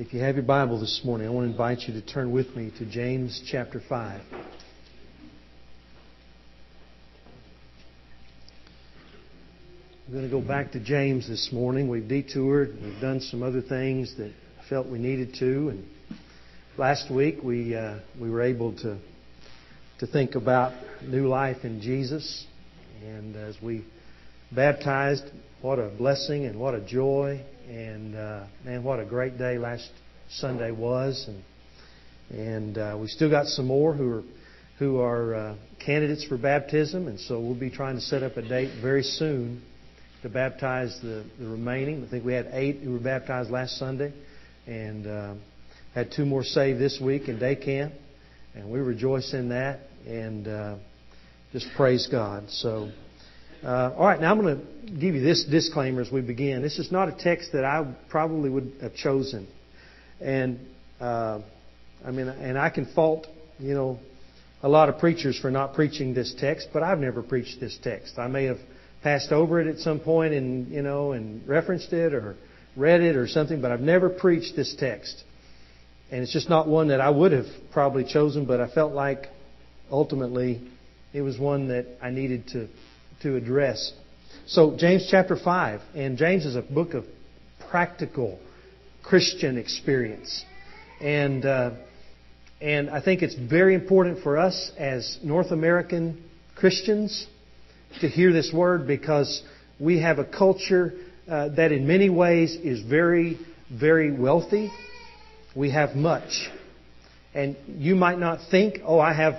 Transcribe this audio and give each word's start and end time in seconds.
If 0.00 0.14
you 0.14 0.20
have 0.20 0.36
your 0.36 0.44
Bible 0.46 0.80
this 0.80 1.02
morning, 1.04 1.26
I 1.26 1.30
want 1.30 1.46
to 1.46 1.50
invite 1.50 1.80
you 1.80 1.92
to 1.92 2.00
turn 2.00 2.32
with 2.32 2.56
me 2.56 2.72
to 2.78 2.86
James 2.86 3.42
chapter 3.46 3.82
5. 3.86 4.22
I'm 10.06 10.10
going 10.10 10.24
to 10.24 10.30
go 10.30 10.40
back 10.40 10.72
to 10.72 10.80
James 10.80 11.28
this 11.28 11.50
morning. 11.52 11.90
We've 11.90 12.08
detoured, 12.08 12.78
we've 12.82 12.98
done 13.02 13.20
some 13.20 13.42
other 13.42 13.60
things 13.60 14.16
that 14.16 14.32
I 14.58 14.68
felt 14.70 14.86
we 14.86 14.98
needed 14.98 15.34
to, 15.40 15.68
and 15.68 15.86
last 16.78 17.12
week 17.12 17.42
we 17.44 17.76
uh, 17.76 17.98
we 18.18 18.30
were 18.30 18.40
able 18.40 18.74
to 18.76 18.96
to 19.98 20.06
think 20.06 20.34
about 20.34 20.72
new 21.02 21.28
life 21.28 21.58
in 21.62 21.82
Jesus, 21.82 22.46
and 23.04 23.36
as 23.36 23.54
we 23.62 23.84
baptized, 24.50 25.24
what 25.60 25.78
a 25.78 25.90
blessing 25.90 26.46
and 26.46 26.58
what 26.58 26.74
a 26.74 26.80
joy, 26.80 27.44
and 27.70 28.16
uh, 28.16 28.46
man, 28.64 28.82
what 28.82 28.98
a 28.98 29.04
great 29.04 29.38
day 29.38 29.56
last 29.56 29.88
Sunday 30.28 30.72
was, 30.72 31.28
and 31.28 31.44
and 32.36 32.78
uh, 32.78 32.98
we 33.00 33.06
still 33.06 33.30
got 33.30 33.46
some 33.46 33.66
more 33.68 33.94
who 33.94 34.10
are 34.10 34.22
who 34.80 34.98
are 34.98 35.34
uh, 35.34 35.56
candidates 35.84 36.24
for 36.24 36.36
baptism, 36.36 37.06
and 37.06 37.20
so 37.20 37.38
we'll 37.38 37.58
be 37.58 37.70
trying 37.70 37.94
to 37.94 38.00
set 38.00 38.24
up 38.24 38.36
a 38.36 38.42
date 38.42 38.82
very 38.82 39.04
soon 39.04 39.62
to 40.22 40.28
baptize 40.28 40.98
the, 41.00 41.24
the 41.38 41.46
remaining. 41.46 42.04
I 42.04 42.10
think 42.10 42.24
we 42.24 42.32
had 42.32 42.48
eight 42.50 42.80
who 42.80 42.92
were 42.92 42.98
baptized 42.98 43.50
last 43.50 43.78
Sunday, 43.78 44.12
and 44.66 45.06
uh, 45.06 45.34
had 45.94 46.10
two 46.10 46.24
more 46.24 46.42
saved 46.42 46.80
this 46.80 47.00
week 47.00 47.28
in 47.28 47.38
day 47.38 47.54
camp, 47.54 47.92
and 48.56 48.68
we 48.68 48.80
rejoice 48.80 49.32
in 49.32 49.50
that. 49.50 49.78
And 50.08 50.48
uh, 50.48 50.76
just 51.52 51.68
praise 51.76 52.08
God. 52.10 52.50
So, 52.50 52.90
uh, 53.62 53.92
all 53.96 54.06
right, 54.06 54.20
now 54.20 54.30
I'm 54.30 54.40
going 54.40 54.58
to 54.58 54.92
give 54.92 55.14
you 55.14 55.20
this 55.20 55.44
disclaimer 55.44 56.00
as 56.00 56.10
we 56.10 56.22
begin. 56.22 56.62
This 56.62 56.78
is 56.78 56.90
not 56.90 57.08
a 57.08 57.12
text 57.12 57.52
that 57.52 57.64
I 57.64 57.86
probably 58.08 58.48
would 58.48 58.72
have 58.80 58.94
chosen, 58.94 59.46
and 60.20 60.60
uh, 61.00 61.40
I 62.04 62.10
mean, 62.10 62.28
and 62.28 62.58
I 62.58 62.70
can 62.70 62.86
fault 62.86 63.26
you 63.58 63.74
know 63.74 63.98
a 64.62 64.68
lot 64.68 64.88
of 64.88 64.98
preachers 64.98 65.38
for 65.38 65.50
not 65.50 65.74
preaching 65.74 66.14
this 66.14 66.34
text, 66.38 66.68
but 66.72 66.82
I've 66.82 66.98
never 66.98 67.22
preached 67.22 67.60
this 67.60 67.78
text. 67.82 68.18
I 68.18 68.28
may 68.28 68.44
have 68.44 68.58
passed 69.02 69.32
over 69.32 69.60
it 69.60 69.66
at 69.66 69.78
some 69.78 70.00
point 70.00 70.34
and 70.34 70.68
you 70.68 70.82
know 70.82 71.12
and 71.12 71.46
referenced 71.46 71.92
it 71.92 72.14
or 72.14 72.36
read 72.76 73.02
it 73.02 73.16
or 73.16 73.26
something, 73.28 73.60
but 73.60 73.72
I've 73.72 73.80
never 73.80 74.08
preached 74.08 74.56
this 74.56 74.74
text. 74.78 75.22
And 76.10 76.22
it's 76.22 76.32
just 76.32 76.48
not 76.48 76.66
one 76.66 76.88
that 76.88 77.00
I 77.00 77.10
would 77.10 77.32
have 77.32 77.46
probably 77.72 78.04
chosen, 78.04 78.46
but 78.46 78.60
I 78.60 78.68
felt 78.68 78.92
like 78.92 79.26
ultimately 79.90 80.60
it 81.12 81.22
was 81.22 81.38
one 81.38 81.68
that 81.68 81.86
I 82.02 82.10
needed 82.10 82.48
to 82.48 82.68
to 83.22 83.36
address. 83.36 83.92
So 84.46 84.76
James 84.76 85.06
chapter 85.10 85.36
5, 85.36 85.80
and 85.94 86.16
James 86.16 86.44
is 86.44 86.56
a 86.56 86.62
book 86.62 86.94
of 86.94 87.04
practical 87.70 88.38
Christian 89.02 89.58
experience. 89.58 90.44
And 91.00 91.44
uh, 91.46 91.70
and 92.60 92.90
I 92.90 93.00
think 93.00 93.22
it's 93.22 93.34
very 93.34 93.74
important 93.74 94.22
for 94.22 94.36
us 94.36 94.70
as 94.76 95.18
North 95.22 95.50
American 95.50 96.22
Christians 96.56 97.26
to 98.00 98.08
hear 98.08 98.32
this 98.32 98.52
word 98.52 98.86
because 98.86 99.42
we 99.78 100.00
have 100.00 100.18
a 100.18 100.24
culture 100.24 100.92
uh, 101.26 101.48
that 101.50 101.72
in 101.72 101.86
many 101.86 102.10
ways 102.10 102.54
is 102.54 102.82
very, 102.82 103.38
very 103.72 104.12
wealthy. 104.12 104.70
We 105.56 105.70
have 105.70 105.96
much. 105.96 106.50
And 107.32 107.56
you 107.66 107.94
might 107.94 108.18
not 108.18 108.40
think, 108.50 108.80
oh, 108.84 108.98
I 108.98 109.14
have, 109.14 109.34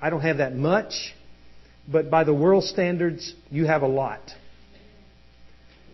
I 0.00 0.10
don't 0.10 0.20
have 0.20 0.38
that 0.38 0.54
much. 0.54 1.14
But 1.90 2.10
by 2.10 2.24
the 2.24 2.34
world 2.34 2.64
standards, 2.64 3.32
you 3.50 3.66
have 3.66 3.82
a 3.82 3.86
lot. 3.86 4.20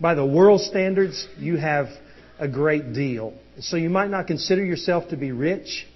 By 0.01 0.15
the 0.15 0.25
world 0.25 0.63
standards, 0.63 1.27
you 1.39 1.57
have 1.57 1.89
a 2.39 2.49
great 2.49 2.93
deal. 2.93 3.35
So 3.61 3.77
you 3.77 3.91
might 3.91 4.11
not 4.11 4.27
consider 4.27 4.65
yourself 4.65 5.11
to 5.11 5.17
be 5.17 5.33
rich, 5.33 5.87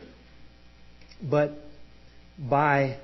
but 1.23 1.53
by 2.39 2.99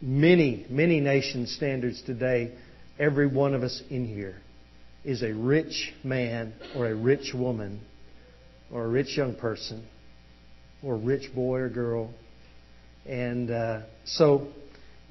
many, 0.00 0.66
many 0.70 1.00
nation 1.00 1.46
standards 1.46 2.02
today, 2.02 2.52
every 2.98 3.26
one 3.26 3.54
of 3.54 3.62
us 3.62 3.82
in 3.90 4.06
here 4.06 4.36
is 5.04 5.22
a 5.22 5.32
rich 5.32 5.92
man 6.02 6.54
or 6.76 6.86
a 6.86 6.94
rich 6.94 7.32
woman 7.34 7.80
or 8.72 8.84
a 8.84 8.88
rich 8.88 9.16
young 9.16 9.34
person 9.34 9.86
or 10.82 10.94
a 10.94 10.98
rich 10.98 11.34
boy 11.34 11.58
or 11.58 11.68
girl. 11.68 12.10
And 13.06 13.50
uh, 13.50 13.82
so, 14.04 14.48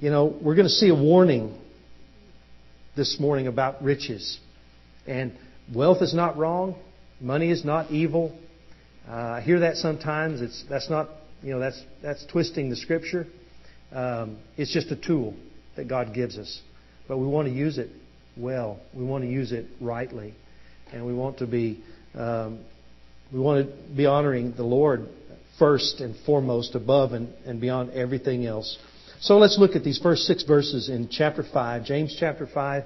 you 0.03 0.09
know, 0.09 0.37
we're 0.41 0.55
going 0.55 0.67
to 0.67 0.73
see 0.73 0.89
a 0.89 0.93
warning 0.93 1.57
this 2.93 3.21
morning 3.21 3.47
about 3.47 3.81
riches. 3.81 4.37
And 5.07 5.31
wealth 5.73 6.01
is 6.01 6.13
not 6.13 6.35
wrong. 6.35 6.75
Money 7.21 7.49
is 7.49 7.63
not 7.63 7.89
evil. 7.89 8.37
Uh, 9.07 9.13
I 9.13 9.41
hear 9.41 9.61
that 9.61 9.77
sometimes. 9.77 10.41
It's 10.41 10.65
that's 10.69 10.89
not 10.89 11.07
you 11.41 11.53
know 11.53 11.59
that's 11.59 11.81
that's 12.01 12.25
twisting 12.25 12.69
the 12.69 12.75
scripture. 12.75 13.27
Um, 13.93 14.39
it's 14.57 14.73
just 14.73 14.91
a 14.91 14.97
tool 14.97 15.35
that 15.77 15.87
God 15.87 16.13
gives 16.13 16.37
us. 16.37 16.61
But 17.07 17.17
we 17.17 17.25
want 17.25 17.47
to 17.47 17.53
use 17.53 17.77
it 17.77 17.89
well. 18.35 18.81
We 18.93 19.05
want 19.05 19.23
to 19.23 19.29
use 19.29 19.53
it 19.53 19.67
rightly. 19.79 20.33
And 20.91 21.05
we 21.05 21.13
want 21.13 21.37
to 21.37 21.47
be, 21.47 21.81
um, 22.13 22.59
we 23.31 23.39
want 23.39 23.69
to 23.69 23.95
be 23.95 24.05
honoring 24.05 24.53
the 24.57 24.65
Lord 24.65 25.07
first 25.57 26.01
and 26.01 26.13
foremost, 26.25 26.75
above 26.75 27.13
and, 27.13 27.33
and 27.45 27.61
beyond 27.61 27.91
everything 27.91 28.45
else. 28.45 28.77
So 29.23 29.37
let's 29.37 29.57
look 29.57 29.77
at 29.77 29.85
these 29.85 29.99
first 29.99 30.23
six 30.23 30.43
verses 30.43 30.89
in 30.89 31.07
chapter 31.09 31.43
5, 31.43 31.85
James 31.85 32.13
chapter 32.19 32.45
5. 32.45 32.83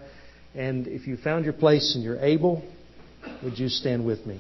And 0.54 0.88
if 0.88 1.08
you 1.08 1.18
found 1.18 1.46
your 1.46 1.54
place 1.56 1.96
and 1.96 2.04
you're 2.04 2.20
able, 2.20 2.64
would 3.44 3.58
you 3.58 3.70
stand 3.70 4.06
with 4.06 4.24
me 4.28 4.40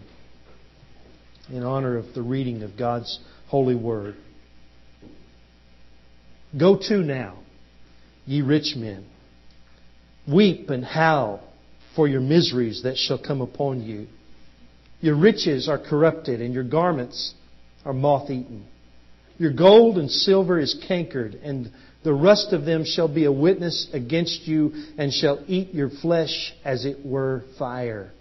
in 1.50 1.64
honor 1.64 1.98
of 1.98 2.14
the 2.14 2.22
reading 2.22 2.62
of 2.62 2.78
God's 2.78 3.20
holy 3.48 3.74
word? 3.74 4.16
Go 6.56 6.78
to 6.88 6.98
now, 7.00 7.40
ye 8.28 8.44
rich 8.44 8.76
men. 8.76 9.04
Weep 10.32 10.70
and 10.70 10.86
howl 10.86 11.42
for 11.96 12.08
your 12.08 12.22
miseries 12.22 12.84
that 12.84 12.98
shall 12.98 13.18
come 13.18 13.42
upon 13.42 13.82
you. 13.82 14.06
Your 15.02 15.16
riches 15.16 15.68
are 15.68 15.80
corrupted, 15.80 16.42
and 16.42 16.54
your 16.54 16.64
garments 16.64 17.34
are 17.84 17.94
moth 17.94 18.30
eaten. 18.30 18.68
Your 19.38 19.54
gold 19.54 19.98
and 19.98 20.10
silver 20.10 20.60
is 20.60 20.76
cankered, 20.88 21.36
and 21.36 21.72
the 22.04 22.14
rust 22.14 22.54
of 22.54 22.66
them 22.66 22.86
shall 22.86 23.08
be 23.08 23.26
a 23.26 23.32
witness 23.32 23.88
against 23.94 24.48
you, 24.48 24.74
and 24.98 25.14
shall 25.14 25.44
eat 25.48 25.74
your 25.74 25.90
flesh 25.90 26.54
as 26.66 26.86
it 26.86 27.06
were 27.06 27.44
fire. 27.60 28.12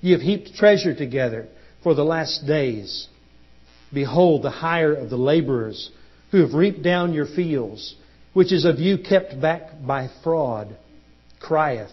Ye 0.00 0.12
have 0.12 0.20
heaped 0.20 0.54
treasure 0.54 0.94
together 0.94 1.48
for 1.82 1.94
the 1.94 2.04
last 2.04 2.46
days. 2.46 3.08
Behold, 3.92 4.42
the 4.42 4.50
hire 4.50 4.92
of 4.92 5.10
the 5.10 5.16
laborers 5.16 5.90
who 6.30 6.38
have 6.38 6.54
reaped 6.54 6.82
down 6.82 7.12
your 7.12 7.26
fields, 7.26 7.94
which 8.32 8.52
is 8.52 8.64
of 8.64 8.78
you 8.78 8.98
kept 8.98 9.40
back 9.40 9.70
by 9.84 10.08
fraud, 10.22 10.76
crieth. 11.40 11.92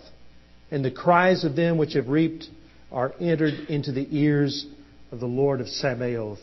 And 0.69 0.83
the 0.83 0.91
cries 0.91 1.43
of 1.43 1.55
them 1.55 1.77
which 1.77 1.93
have 1.93 2.09
reaped 2.09 2.45
are 2.91 3.13
entered 3.19 3.69
into 3.69 3.91
the 3.91 4.07
ears 4.11 4.65
of 5.11 5.19
the 5.19 5.25
Lord 5.25 5.61
of 5.61 5.67
Sabaoth. 5.67 6.39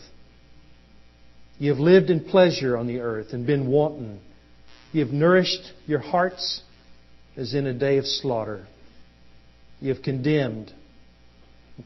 You 1.64 1.70
have 1.70 1.80
lived 1.80 2.10
in 2.10 2.20
pleasure 2.22 2.76
on 2.76 2.86
the 2.86 3.00
earth 3.00 3.28
and 3.32 3.46
been 3.46 3.68
wanton. 3.68 4.20
You 4.92 5.02
have 5.02 5.14
nourished 5.14 5.72
your 5.86 5.98
hearts 5.98 6.60
as 7.38 7.54
in 7.54 7.66
a 7.66 7.72
day 7.72 7.96
of 7.96 8.04
slaughter. 8.04 8.66
You 9.80 9.94
have 9.94 10.02
condemned, 10.02 10.70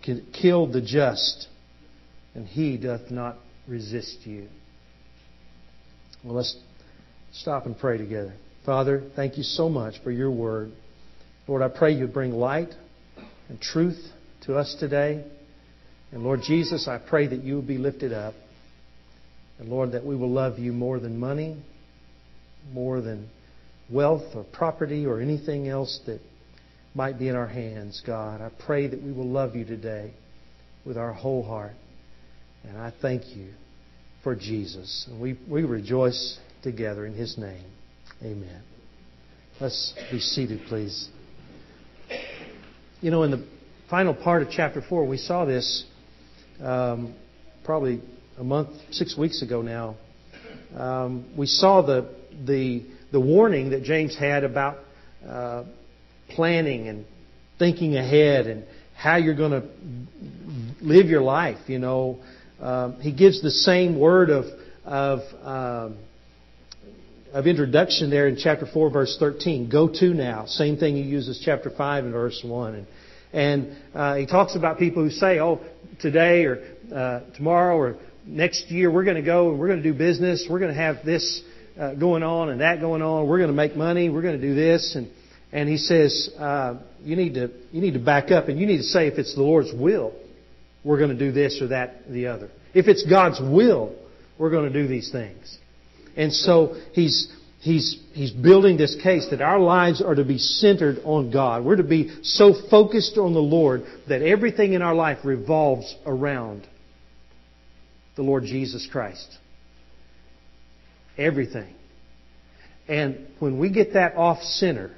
killed 0.02 0.72
the 0.72 0.80
just, 0.80 1.46
and 2.34 2.44
he 2.44 2.76
doth 2.76 3.12
not 3.12 3.36
resist 3.68 4.26
you. 4.26 4.48
Well, 6.24 6.34
let's 6.34 6.56
stop 7.30 7.66
and 7.66 7.78
pray 7.78 7.98
together. 7.98 8.34
Father, 8.66 9.04
thank 9.14 9.36
you 9.36 9.44
so 9.44 9.68
much 9.68 10.02
for 10.02 10.10
your 10.10 10.32
word. 10.32 10.72
Lord, 11.46 11.62
I 11.62 11.68
pray 11.68 11.92
you 11.92 12.08
bring 12.08 12.32
light 12.32 12.74
and 13.48 13.60
truth 13.60 14.04
to 14.46 14.56
us 14.56 14.74
today. 14.80 15.24
And 16.10 16.24
Lord 16.24 16.40
Jesus, 16.42 16.88
I 16.88 16.98
pray 16.98 17.28
that 17.28 17.44
you 17.44 17.54
will 17.54 17.62
be 17.62 17.78
lifted 17.78 18.12
up. 18.12 18.34
And 19.58 19.68
Lord, 19.68 19.92
that 19.92 20.04
we 20.04 20.16
will 20.16 20.30
love 20.30 20.58
you 20.58 20.72
more 20.72 21.00
than 21.00 21.18
money, 21.18 21.56
more 22.72 23.00
than 23.00 23.28
wealth 23.90 24.34
or 24.34 24.44
property 24.44 25.06
or 25.06 25.20
anything 25.20 25.68
else 25.68 26.00
that 26.06 26.20
might 26.94 27.18
be 27.18 27.28
in 27.28 27.36
our 27.36 27.46
hands, 27.46 28.02
God. 28.06 28.40
I 28.40 28.50
pray 28.64 28.86
that 28.86 29.02
we 29.02 29.12
will 29.12 29.28
love 29.28 29.56
you 29.56 29.64
today 29.64 30.12
with 30.84 30.96
our 30.96 31.12
whole 31.12 31.42
heart. 31.42 31.74
And 32.64 32.76
I 32.76 32.92
thank 33.00 33.36
you 33.36 33.52
for 34.22 34.34
Jesus. 34.34 35.06
And 35.08 35.20
we, 35.20 35.38
we 35.48 35.62
rejoice 35.62 36.38
together 36.62 37.06
in 37.06 37.14
His 37.14 37.38
name. 37.38 37.64
Amen. 38.22 38.62
Let's 39.60 39.94
be 40.10 40.18
seated, 40.18 40.60
please. 40.68 41.08
You 43.00 43.10
know, 43.10 43.22
in 43.22 43.30
the 43.30 43.46
final 43.88 44.14
part 44.14 44.42
of 44.42 44.48
chapter 44.50 44.82
4, 44.86 45.06
we 45.06 45.18
saw 45.18 45.44
this 45.44 45.84
um, 46.60 47.14
probably 47.64 48.02
a 48.38 48.44
month, 48.44 48.70
six 48.90 49.16
weeks 49.16 49.42
ago 49.42 49.62
now. 49.62 49.96
Um, 50.76 51.36
we 51.36 51.46
saw 51.46 51.82
the, 51.82 52.14
the, 52.46 52.84
the 53.10 53.20
warning 53.20 53.70
that 53.70 53.82
James 53.82 54.16
had 54.16 54.44
about 54.44 54.78
uh, 55.26 55.64
planning 56.30 56.88
and 56.88 57.04
thinking 57.58 57.96
ahead 57.96 58.46
and 58.46 58.64
how 58.96 59.16
you're 59.16 59.36
going 59.36 59.52
to 59.52 59.68
live 60.80 61.06
your 61.06 61.22
life, 61.22 61.68
you 61.68 61.78
know, 61.78 62.18
um, 62.60 63.00
he 63.00 63.12
gives 63.12 63.40
the 63.42 63.50
same 63.50 63.98
word 63.98 64.30
of 64.30 64.44
of 64.84 65.20
um, 65.42 65.98
of 67.32 67.46
introduction 67.46 68.10
there 68.10 68.26
in 68.26 68.36
chapter 68.36 68.66
four, 68.66 68.90
verse 68.90 69.16
thirteen. 69.18 69.68
Go 69.70 69.88
to 69.88 70.14
now. 70.14 70.46
Same 70.46 70.76
thing 70.76 70.96
he 70.96 71.02
uses 71.02 71.40
chapter 71.44 71.70
five 71.70 72.04
and 72.04 72.12
verse 72.12 72.42
one. 72.44 72.74
And 72.74 72.86
and 73.32 73.76
uh, 73.94 74.16
he 74.16 74.26
talks 74.26 74.56
about 74.56 74.78
people 74.78 75.04
who 75.04 75.10
say, 75.10 75.38
"Oh, 75.38 75.60
today 76.00 76.46
or 76.46 76.58
uh, 76.92 77.20
tomorrow 77.36 77.76
or 77.76 77.96
next 78.28 78.70
year 78.70 78.90
we're 78.90 79.04
going 79.04 79.16
to 79.16 79.22
go 79.22 79.50
and 79.50 79.58
we're 79.58 79.68
going 79.68 79.82
to 79.82 79.92
do 79.92 79.96
business. 79.96 80.46
We're 80.48 80.58
going 80.58 80.74
to 80.74 80.80
have 80.80 81.04
this 81.04 81.42
uh, 81.78 81.94
going 81.94 82.22
on 82.22 82.50
and 82.50 82.60
that 82.60 82.80
going 82.80 83.02
on. 83.02 83.28
We're 83.28 83.38
going 83.38 83.50
to 83.50 83.56
make 83.56 83.76
money. 83.76 84.08
We're 84.10 84.22
going 84.22 84.40
to 84.40 84.46
do 84.46 84.54
this." 84.54 84.94
And 84.94 85.10
and 85.52 85.68
he 85.68 85.78
says, 85.78 86.30
uh, 86.38 86.78
"You 87.02 87.16
need 87.16 87.34
to 87.34 87.50
you 87.72 87.80
need 87.80 87.94
to 87.94 88.00
back 88.00 88.30
up 88.30 88.48
and 88.48 88.58
you 88.58 88.66
need 88.66 88.78
to 88.78 88.84
say 88.84 89.06
if 89.06 89.18
it's 89.18 89.34
the 89.34 89.42
Lord's 89.42 89.72
will, 89.72 90.12
we're 90.84 90.98
going 90.98 91.10
to 91.10 91.18
do 91.18 91.32
this 91.32 91.60
or 91.60 91.68
that 91.68 92.10
the 92.10 92.26
other. 92.26 92.50
If 92.74 92.86
it's 92.86 93.04
God's 93.04 93.40
will, 93.40 93.94
we're 94.38 94.50
going 94.50 94.72
to 94.72 94.82
do 94.82 94.86
these 94.86 95.10
things." 95.10 95.58
And 96.16 96.32
so 96.32 96.76
he's 96.92 97.32
he's, 97.60 98.00
he's 98.12 98.30
building 98.30 98.76
this 98.76 98.96
case 99.02 99.28
that 99.30 99.40
our 99.40 99.58
lives 99.58 100.02
are 100.02 100.14
to 100.14 100.24
be 100.24 100.38
centered 100.38 100.98
on 101.04 101.30
God. 101.30 101.64
We're 101.64 101.76
to 101.76 101.82
be 101.82 102.22
so 102.22 102.54
focused 102.70 103.18
on 103.18 103.34
the 103.34 103.40
Lord 103.40 103.84
that 104.08 104.22
everything 104.22 104.72
in 104.72 104.82
our 104.82 104.94
life 104.94 105.18
revolves 105.24 105.94
around 106.06 106.66
the 108.18 108.22
Lord 108.24 108.42
Jesus 108.42 108.86
Christ. 108.90 109.38
Everything. 111.16 111.72
And 112.88 113.28
when 113.38 113.60
we 113.60 113.70
get 113.70 113.94
that 113.94 114.16
off 114.16 114.42
center, 114.42 114.90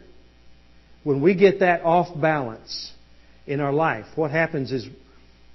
when 1.04 1.20
we 1.20 1.34
get 1.34 1.60
that 1.60 1.82
off 1.82 2.08
balance 2.18 2.92
in 3.46 3.60
our 3.60 3.74
life, 3.74 4.06
what 4.14 4.30
happens 4.30 4.72
is 4.72 4.88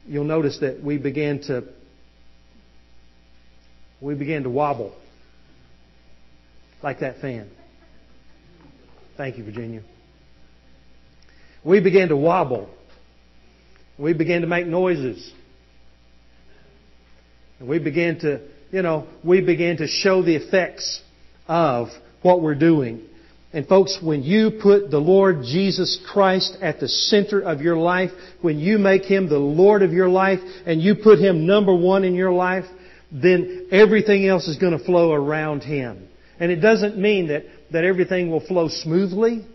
you'll 0.05 0.25
notice 0.25 0.59
that 0.59 0.81
we 0.83 0.99
begin 0.99 1.41
to 1.47 1.63
we 3.99 4.13
begin 4.13 4.43
to 4.43 4.49
wobble 4.49 4.95
like 6.83 6.99
that 6.99 7.19
fan. 7.19 7.49
Thank 9.17 9.39
you, 9.39 9.43
Virginia. 9.43 9.81
We 11.63 11.79
began 11.79 12.09
to 12.09 12.17
wobble. 12.17 12.69
We 13.97 14.13
began 14.13 14.41
to 14.41 14.47
make 14.47 14.67
noises. 14.67 15.33
And 17.59 17.67
we 17.67 17.79
began 17.79 18.19
to, 18.19 18.41
you 18.71 18.81
know, 18.81 19.07
we 19.23 19.41
began 19.41 19.77
to 19.77 19.87
show 19.87 20.21
the 20.21 20.35
effects 20.35 21.01
of 21.47 21.87
what 22.21 22.41
we're 22.41 22.55
doing. 22.55 23.01
And 23.53 23.65
folks, 23.65 23.99
when 24.03 24.23
you 24.23 24.59
put 24.61 24.91
the 24.91 24.99
Lord 24.99 25.43
Jesus 25.43 25.97
Christ 26.11 26.57
at 26.61 26.81
the 26.81 26.89
center 26.89 27.39
of 27.39 27.61
your 27.61 27.77
life, 27.77 28.09
when 28.41 28.59
you 28.59 28.77
make 28.77 29.03
Him 29.03 29.29
the 29.29 29.37
Lord 29.37 29.81
of 29.81 29.93
your 29.93 30.09
life, 30.09 30.39
and 30.65 30.81
you 30.81 30.95
put 30.95 31.19
Him 31.19 31.45
number 31.45 31.73
one 31.73 32.03
in 32.03 32.15
your 32.15 32.33
life, 32.33 32.65
then 33.11 33.69
everything 33.71 34.27
else 34.27 34.49
is 34.49 34.57
going 34.57 34.77
to 34.77 34.83
flow 34.83 35.13
around 35.13 35.61
Him. 35.61 36.05
And 36.37 36.51
it 36.51 36.57
doesn't 36.57 36.97
mean 36.97 37.29
that, 37.29 37.43
that 37.71 37.85
everything 37.85 38.29
will 38.29 38.45
flow 38.45 38.67
smoothly. 38.67 39.45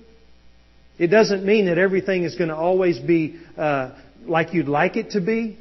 It 0.99 1.08
doesn't 1.08 1.44
mean 1.44 1.67
that 1.67 1.76
everything 1.76 2.25
is 2.25 2.37
going 2.37 2.49
to 2.49 2.56
always 2.56 2.99
be 2.99 3.38
uh, 3.58 3.91
like 4.23 4.55
you'd 4.55 4.69
like 4.69 4.97
it 4.97 5.11
to 5.11 5.20
be. 5.20 5.58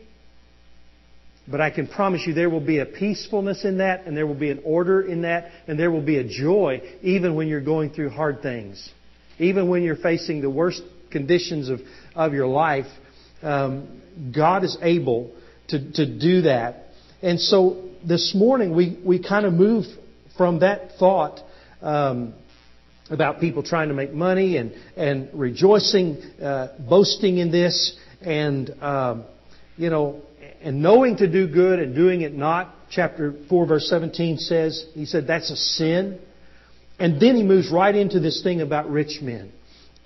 But 1.49 1.61
I 1.61 1.71
can 1.71 1.87
promise 1.87 2.21
you 2.27 2.33
there 2.33 2.49
will 2.49 2.59
be 2.59 2.79
a 2.79 2.85
peacefulness 2.85 3.65
in 3.65 3.79
that, 3.79 4.05
and 4.05 4.15
there 4.15 4.27
will 4.27 4.35
be 4.35 4.51
an 4.51 4.61
order 4.63 5.01
in 5.01 5.23
that, 5.23 5.51
and 5.67 5.79
there 5.79 5.89
will 5.89 6.01
be 6.01 6.17
a 6.17 6.23
joy 6.23 6.81
even 7.01 7.35
when 7.35 7.47
you're 7.47 7.61
going 7.61 7.89
through 7.91 8.09
hard 8.09 8.41
things. 8.41 8.91
Even 9.39 9.67
when 9.69 9.83
you're 9.83 9.95
facing 9.95 10.41
the 10.41 10.49
worst 10.49 10.83
conditions 11.09 11.69
of, 11.69 11.79
of 12.13 12.33
your 12.33 12.45
life, 12.45 12.85
um, 13.41 14.01
God 14.35 14.63
is 14.63 14.77
able 14.81 15.31
to, 15.69 15.91
to 15.93 16.19
do 16.19 16.41
that. 16.41 16.87
And 17.21 17.39
so 17.39 17.89
this 18.05 18.35
morning 18.35 18.75
we, 18.75 18.99
we 19.03 19.21
kind 19.21 19.45
of 19.45 19.53
move 19.53 19.85
from 20.37 20.59
that 20.59 20.97
thought 20.99 21.39
um, 21.81 22.33
about 23.09 23.39
people 23.39 23.63
trying 23.63 23.87
to 23.87 23.95
make 23.95 24.13
money 24.13 24.57
and, 24.57 24.73
and 24.95 25.29
rejoicing, 25.33 26.21
uh, 26.41 26.67
boasting 26.79 27.39
in 27.39 27.51
this, 27.51 27.97
and, 28.21 28.69
um, 28.81 29.23
you 29.77 29.89
know, 29.89 30.21
and 30.61 30.81
knowing 30.81 31.17
to 31.17 31.27
do 31.27 31.47
good 31.47 31.79
and 31.79 31.95
doing 31.95 32.21
it 32.21 32.33
not. 32.33 32.73
Chapter 32.89 33.35
4, 33.49 33.65
verse 33.67 33.87
17 33.89 34.37
says, 34.37 34.85
he 34.93 35.05
said 35.05 35.27
that's 35.27 35.51
a 35.51 35.55
sin. 35.55 36.19
And 36.97 37.21
then 37.21 37.35
he 37.35 37.43
moves 37.43 37.71
right 37.71 37.95
into 37.95 38.19
this 38.19 38.41
thing 38.43 38.61
about 38.61 38.89
rich 38.89 39.19
men. 39.21 39.51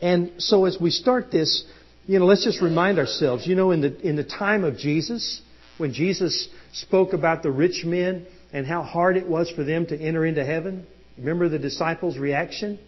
And 0.01 0.33
so 0.37 0.65
as 0.65 0.77
we 0.79 0.91
start 0.91 1.31
this, 1.31 1.65
you 2.05 2.19
know, 2.19 2.25
let's 2.25 2.43
just 2.43 2.61
remind 2.61 2.99
ourselves, 2.99 3.47
you 3.47 3.55
know, 3.55 3.71
in 3.71 3.81
the, 3.81 4.07
in 4.07 4.15
the 4.15 4.23
time 4.23 4.63
of 4.63 4.77
Jesus, 4.77 5.41
when 5.77 5.93
Jesus 5.93 6.49
spoke 6.73 7.13
about 7.13 7.41
the 7.41 7.51
rich 7.51 7.83
men, 7.85 8.27
and 8.53 8.67
how 8.67 8.83
hard 8.83 9.17
it 9.17 9.27
was 9.27 9.49
for 9.49 9.63
them 9.63 9.87
to 9.87 9.99
enter 9.99 10.23
into 10.25 10.45
heaven? 10.45 10.85
Remember 11.17 11.49
the 11.49 11.59
disciples' 11.59 12.17
reaction? 12.17 12.79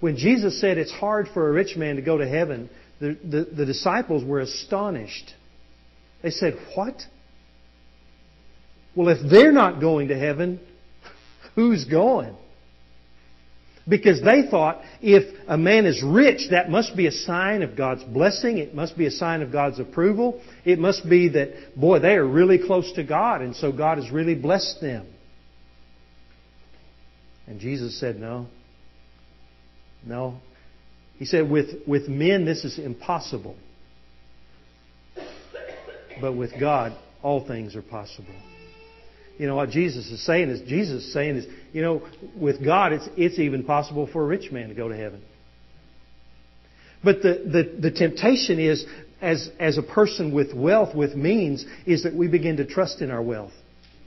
When 0.00 0.16
Jesus 0.16 0.60
said 0.60 0.78
it's 0.78 0.92
hard 0.92 1.28
for 1.34 1.48
a 1.48 1.52
rich 1.52 1.76
man 1.76 1.96
to 1.96 2.02
go 2.02 2.16
to 2.16 2.26
heaven, 2.26 2.70
the, 3.00 3.18
the, 3.24 3.48
the 3.56 3.66
disciples 3.66 4.24
were 4.24 4.40
astonished. 4.40 5.34
They 6.22 6.30
said, 6.30 6.58
What? 6.74 7.02
Well, 8.94 9.08
if 9.08 9.18
they're 9.30 9.52
not 9.52 9.80
going 9.80 10.08
to 10.08 10.18
heaven, 10.18 10.60
who's 11.54 11.84
going? 11.84 12.34
Because 13.88 14.20
they 14.20 14.42
thought 14.50 14.82
if 15.00 15.34
a 15.48 15.56
man 15.56 15.86
is 15.86 16.02
rich, 16.04 16.50
that 16.50 16.68
must 16.68 16.94
be 16.94 17.06
a 17.06 17.12
sign 17.12 17.62
of 17.62 17.76
God's 17.76 18.04
blessing. 18.04 18.58
It 18.58 18.74
must 18.74 18.98
be 18.98 19.06
a 19.06 19.10
sign 19.10 19.40
of 19.40 19.50
God's 19.50 19.78
approval. 19.78 20.42
It 20.64 20.78
must 20.78 21.08
be 21.08 21.28
that, 21.30 21.74
boy, 21.74 22.00
they 22.00 22.14
are 22.14 22.26
really 22.26 22.58
close 22.58 22.92
to 22.94 23.04
God, 23.04 23.40
and 23.40 23.56
so 23.56 23.72
God 23.72 23.96
has 23.98 24.10
really 24.10 24.34
blessed 24.34 24.80
them. 24.80 25.06
And 27.46 27.60
Jesus 27.60 27.98
said, 27.98 28.20
No. 28.20 28.48
No. 30.04 30.38
He 31.18 31.24
said, 31.24 31.50
with, 31.50 31.86
with 31.86 32.08
men, 32.08 32.44
this 32.44 32.64
is 32.64 32.78
impossible. 32.78 33.56
But 36.20 36.34
with 36.34 36.58
God, 36.58 36.96
all 37.22 37.46
things 37.46 37.76
are 37.76 37.82
possible 37.82 38.34
you 39.38 39.46
know 39.46 39.54
what 39.54 39.70
Jesus 39.70 40.08
is 40.08 40.24
saying 40.26 40.50
is 40.50 40.60
Jesus 40.68 41.04
is 41.04 41.12
saying 41.12 41.36
is 41.36 41.46
you 41.72 41.80
know 41.80 42.02
with 42.38 42.62
God 42.62 42.92
it's 42.92 43.08
it's 43.16 43.38
even 43.38 43.64
possible 43.64 44.08
for 44.12 44.22
a 44.22 44.26
rich 44.26 44.50
man 44.50 44.68
to 44.68 44.74
go 44.74 44.88
to 44.88 44.96
heaven. 44.96 45.22
But 47.02 47.22
the 47.22 47.44
the, 47.46 47.88
the 47.88 47.90
temptation 47.92 48.58
is 48.58 48.84
as 49.22 49.48
as 49.60 49.78
a 49.78 49.82
person 49.82 50.34
with 50.34 50.52
wealth 50.52 50.94
with 50.94 51.14
means 51.14 51.64
is 51.86 52.02
that 52.02 52.14
we 52.14 52.26
begin 52.26 52.56
to 52.56 52.66
trust 52.66 53.00
in 53.00 53.10
our 53.10 53.22
wealth. 53.22 53.52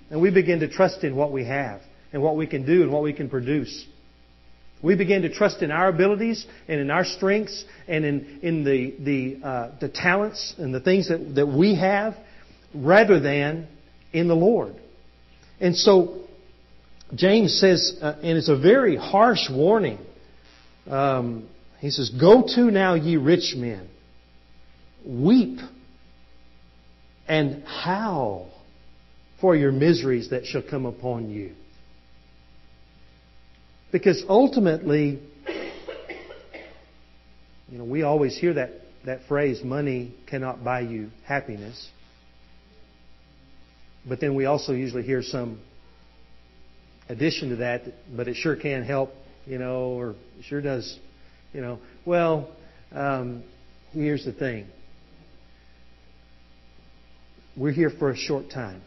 And 0.10 0.22
we 0.22 0.30
begin 0.30 0.60
to 0.60 0.68
trust 0.68 1.06
in 1.06 1.16
what 1.16 1.32
we 1.32 1.46
have 1.46 1.82
and 2.12 2.22
what 2.22 2.36
we 2.36 2.46
can 2.46 2.66
do 2.66 2.84
and 2.84 2.92
what 2.92 3.02
we 3.02 3.14
can 3.14 3.30
produce. 3.30 3.86
We 4.84 4.96
begin 4.96 5.22
to 5.24 5.30
trust 5.34 5.62
in 5.62 5.72
our 5.72 5.90
abilities 5.90 6.46
and 6.68 6.80
in 6.80 6.90
our 6.90 7.06
strengths 7.06 7.64
and 7.88 8.04
in, 8.04 8.40
in 8.42 8.64
the, 8.64 8.96
the, 9.00 9.48
uh, 9.48 9.72
the 9.80 9.90
talents 9.90 10.56
and 10.58 10.74
the 10.74 10.80
things 10.80 11.10
that, 11.10 11.36
that 11.36 11.48
we 11.48 11.76
have 11.76 12.16
rather 12.74 13.20
than 13.20 13.68
in 14.12 14.28
the 14.28 14.36
Lord. 14.36 14.76
And 15.60 15.76
so 15.76 16.22
James 17.14 17.60
says, 17.60 18.00
uh, 18.02 18.16
and 18.24 18.38
it's 18.38 18.50
a 18.50 18.58
very 18.58 18.96
harsh 18.96 19.50
warning. 19.50 20.00
Um, 20.88 21.48
he 21.80 21.90
says, 21.90 22.10
Go 22.10 22.44
to 22.56 22.72
now, 22.72 22.96
ye 22.96 23.18
rich 23.18 23.54
men, 23.56 23.90
weep 25.06 25.60
and 27.28 27.64
howl 27.64 28.50
for 29.40 29.56
your 29.56 29.72
miseries 29.72 30.30
that 30.30 30.46
shall 30.46 30.62
come 30.62 30.86
upon 30.86 31.30
you. 31.30 31.54
Because 33.92 34.24
ultimately, 34.30 35.20
you 37.70 37.78
know, 37.78 37.84
we 37.84 38.04
always 38.04 38.38
hear 38.38 38.54
that, 38.54 38.72
that 39.06 39.22
phrase, 39.28 39.64
money 39.64 40.14
cannot 40.28 40.64
buy 40.64 40.82
you 40.82 41.10
happiness. 41.26 41.90
But 44.08 44.20
then 44.20 44.36
we 44.36 44.46
also 44.46 44.74
usually 44.74 45.04
hear 45.04 45.22
some 45.22 45.60
addition 47.10 47.50
to 47.50 47.56
that, 47.58 47.84
but 48.16 48.28
it 48.28 48.36
sure 48.36 48.56
can 48.56 48.84
help, 48.84 49.12
you 49.46 49.58
know, 49.58 49.90
or 49.90 50.16
sure 50.44 50.62
does, 50.62 50.98
you 51.54 51.62
know. 51.62 51.80
Well, 52.06 52.50
um, 52.92 53.44
here's 53.92 54.26
the 54.26 54.32
thing 54.32 54.68
we're 57.56 57.72
here 57.72 57.90
for 57.90 58.10
a 58.10 58.16
short 58.16 58.50
time. 58.50 58.82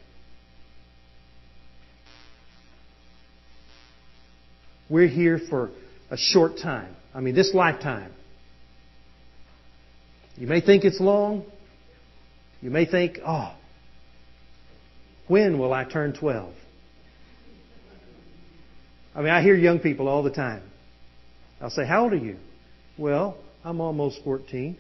We're 4.95 5.09
here 5.09 5.41
for 5.51 5.71
a 6.09 6.17
short 6.17 6.59
time. 6.63 6.95
I 7.13 7.19
mean, 7.21 7.35
this 7.35 7.53
lifetime. 7.53 8.13
You 10.37 10.47
may 10.47 10.61
think 10.61 10.85
it's 10.85 11.01
long. 11.01 11.45
You 12.61 12.71
may 12.71 12.87
think, 12.87 13.19
oh, 13.27 13.57
when 15.27 15.59
will 15.59 15.73
I 15.73 15.83
turn 15.83 16.13
12? 16.13 16.55
I 19.17 19.19
mean, 19.19 19.31
I 19.31 19.43
hear 19.43 19.57
young 19.57 19.81
people 19.81 20.07
all 20.07 20.23
the 20.23 20.31
time. 20.31 20.63
I'll 21.61 21.71
say, 21.71 21.85
How 21.85 22.05
old 22.05 22.13
are 22.13 22.17
you? 22.17 22.37
Well, 22.97 23.37
I'm 23.65 23.81
almost 23.81 24.23
14. 24.23 24.77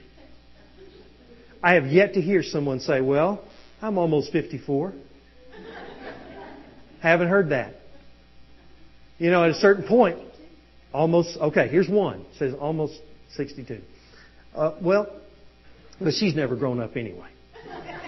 I 1.60 1.74
have 1.74 1.88
yet 1.88 2.14
to 2.14 2.20
hear 2.20 2.44
someone 2.44 2.78
say, 2.78 3.00
well, 3.00 3.44
I'm 3.82 3.98
almost 3.98 4.30
54. 4.30 4.92
Haven't 7.02 7.28
heard 7.28 7.48
that. 7.48 7.74
You 9.18 9.30
know, 9.30 9.44
at 9.44 9.50
a 9.50 9.54
certain 9.54 9.86
point, 9.86 10.18
almost, 10.92 11.36
okay, 11.36 11.68
here's 11.68 11.88
one. 11.88 12.20
It 12.20 12.38
says 12.38 12.54
almost 12.58 12.98
62. 13.36 13.80
Uh, 14.54 14.72
well, 14.82 15.08
but 16.00 16.14
she's 16.14 16.34
never 16.34 16.56
grown 16.56 16.80
up 16.80 16.96
anyway. 16.96 17.28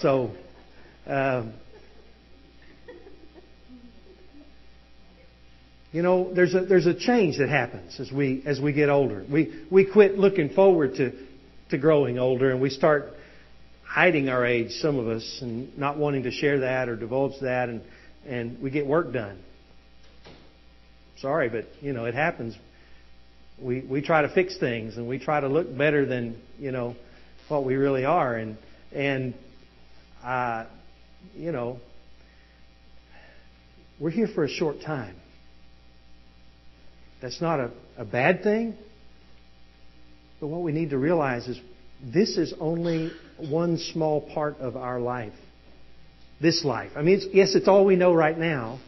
So, 0.00 0.32
um, 1.06 1.54
you 5.92 6.02
know, 6.02 6.34
there's 6.34 6.52
a 6.52 6.62
there's 6.62 6.86
a 6.86 6.94
change 6.94 7.38
that 7.38 7.48
happens 7.48 8.00
as 8.00 8.10
we 8.10 8.42
as 8.44 8.60
we 8.60 8.72
get 8.72 8.88
older. 8.88 9.24
We 9.30 9.64
we 9.70 9.84
quit 9.84 10.18
looking 10.18 10.48
forward 10.50 10.96
to 10.96 11.12
to 11.70 11.78
growing 11.78 12.18
older, 12.18 12.50
and 12.50 12.60
we 12.60 12.70
start 12.70 13.12
hiding 13.86 14.28
our 14.28 14.44
age. 14.44 14.72
Some 14.80 14.98
of 14.98 15.06
us, 15.06 15.38
and 15.40 15.78
not 15.78 15.96
wanting 15.96 16.24
to 16.24 16.32
share 16.32 16.60
that 16.60 16.88
or 16.88 16.96
divulge 16.96 17.40
that, 17.42 17.68
and 17.68 17.80
and 18.26 18.60
we 18.60 18.70
get 18.70 18.84
work 18.84 19.12
done. 19.12 19.43
Sorry, 21.18 21.48
but 21.48 21.66
you 21.80 21.92
know 21.92 22.04
it 22.04 22.14
happens. 22.14 22.56
We 23.60 23.80
we 23.82 24.02
try 24.02 24.22
to 24.22 24.28
fix 24.28 24.58
things, 24.58 24.96
and 24.96 25.08
we 25.08 25.18
try 25.18 25.40
to 25.40 25.48
look 25.48 25.76
better 25.76 26.04
than 26.06 26.40
you 26.58 26.72
know 26.72 26.96
what 27.48 27.64
we 27.64 27.76
really 27.76 28.04
are, 28.04 28.34
and 28.34 28.56
and 28.92 29.34
uh, 30.24 30.66
you 31.34 31.52
know, 31.52 31.78
we're 34.00 34.10
here 34.10 34.28
for 34.34 34.44
a 34.44 34.48
short 34.48 34.80
time. 34.80 35.16
That's 37.22 37.40
not 37.40 37.60
a, 37.60 37.70
a 37.96 38.04
bad 38.04 38.42
thing. 38.42 38.74
But 40.40 40.48
what 40.48 40.62
we 40.62 40.72
need 40.72 40.90
to 40.90 40.98
realize 40.98 41.46
is 41.46 41.58
this 42.02 42.36
is 42.36 42.52
only 42.60 43.10
one 43.38 43.78
small 43.78 44.20
part 44.34 44.58
of 44.58 44.76
our 44.76 45.00
life. 45.00 45.32
This 46.40 46.64
life. 46.64 46.90
I 46.96 47.02
mean, 47.02 47.16
it's, 47.16 47.26
yes, 47.32 47.54
it's 47.54 47.68
all 47.68 47.84
we 47.84 47.96
know 47.96 48.12
right 48.12 48.36
now. 48.36 48.80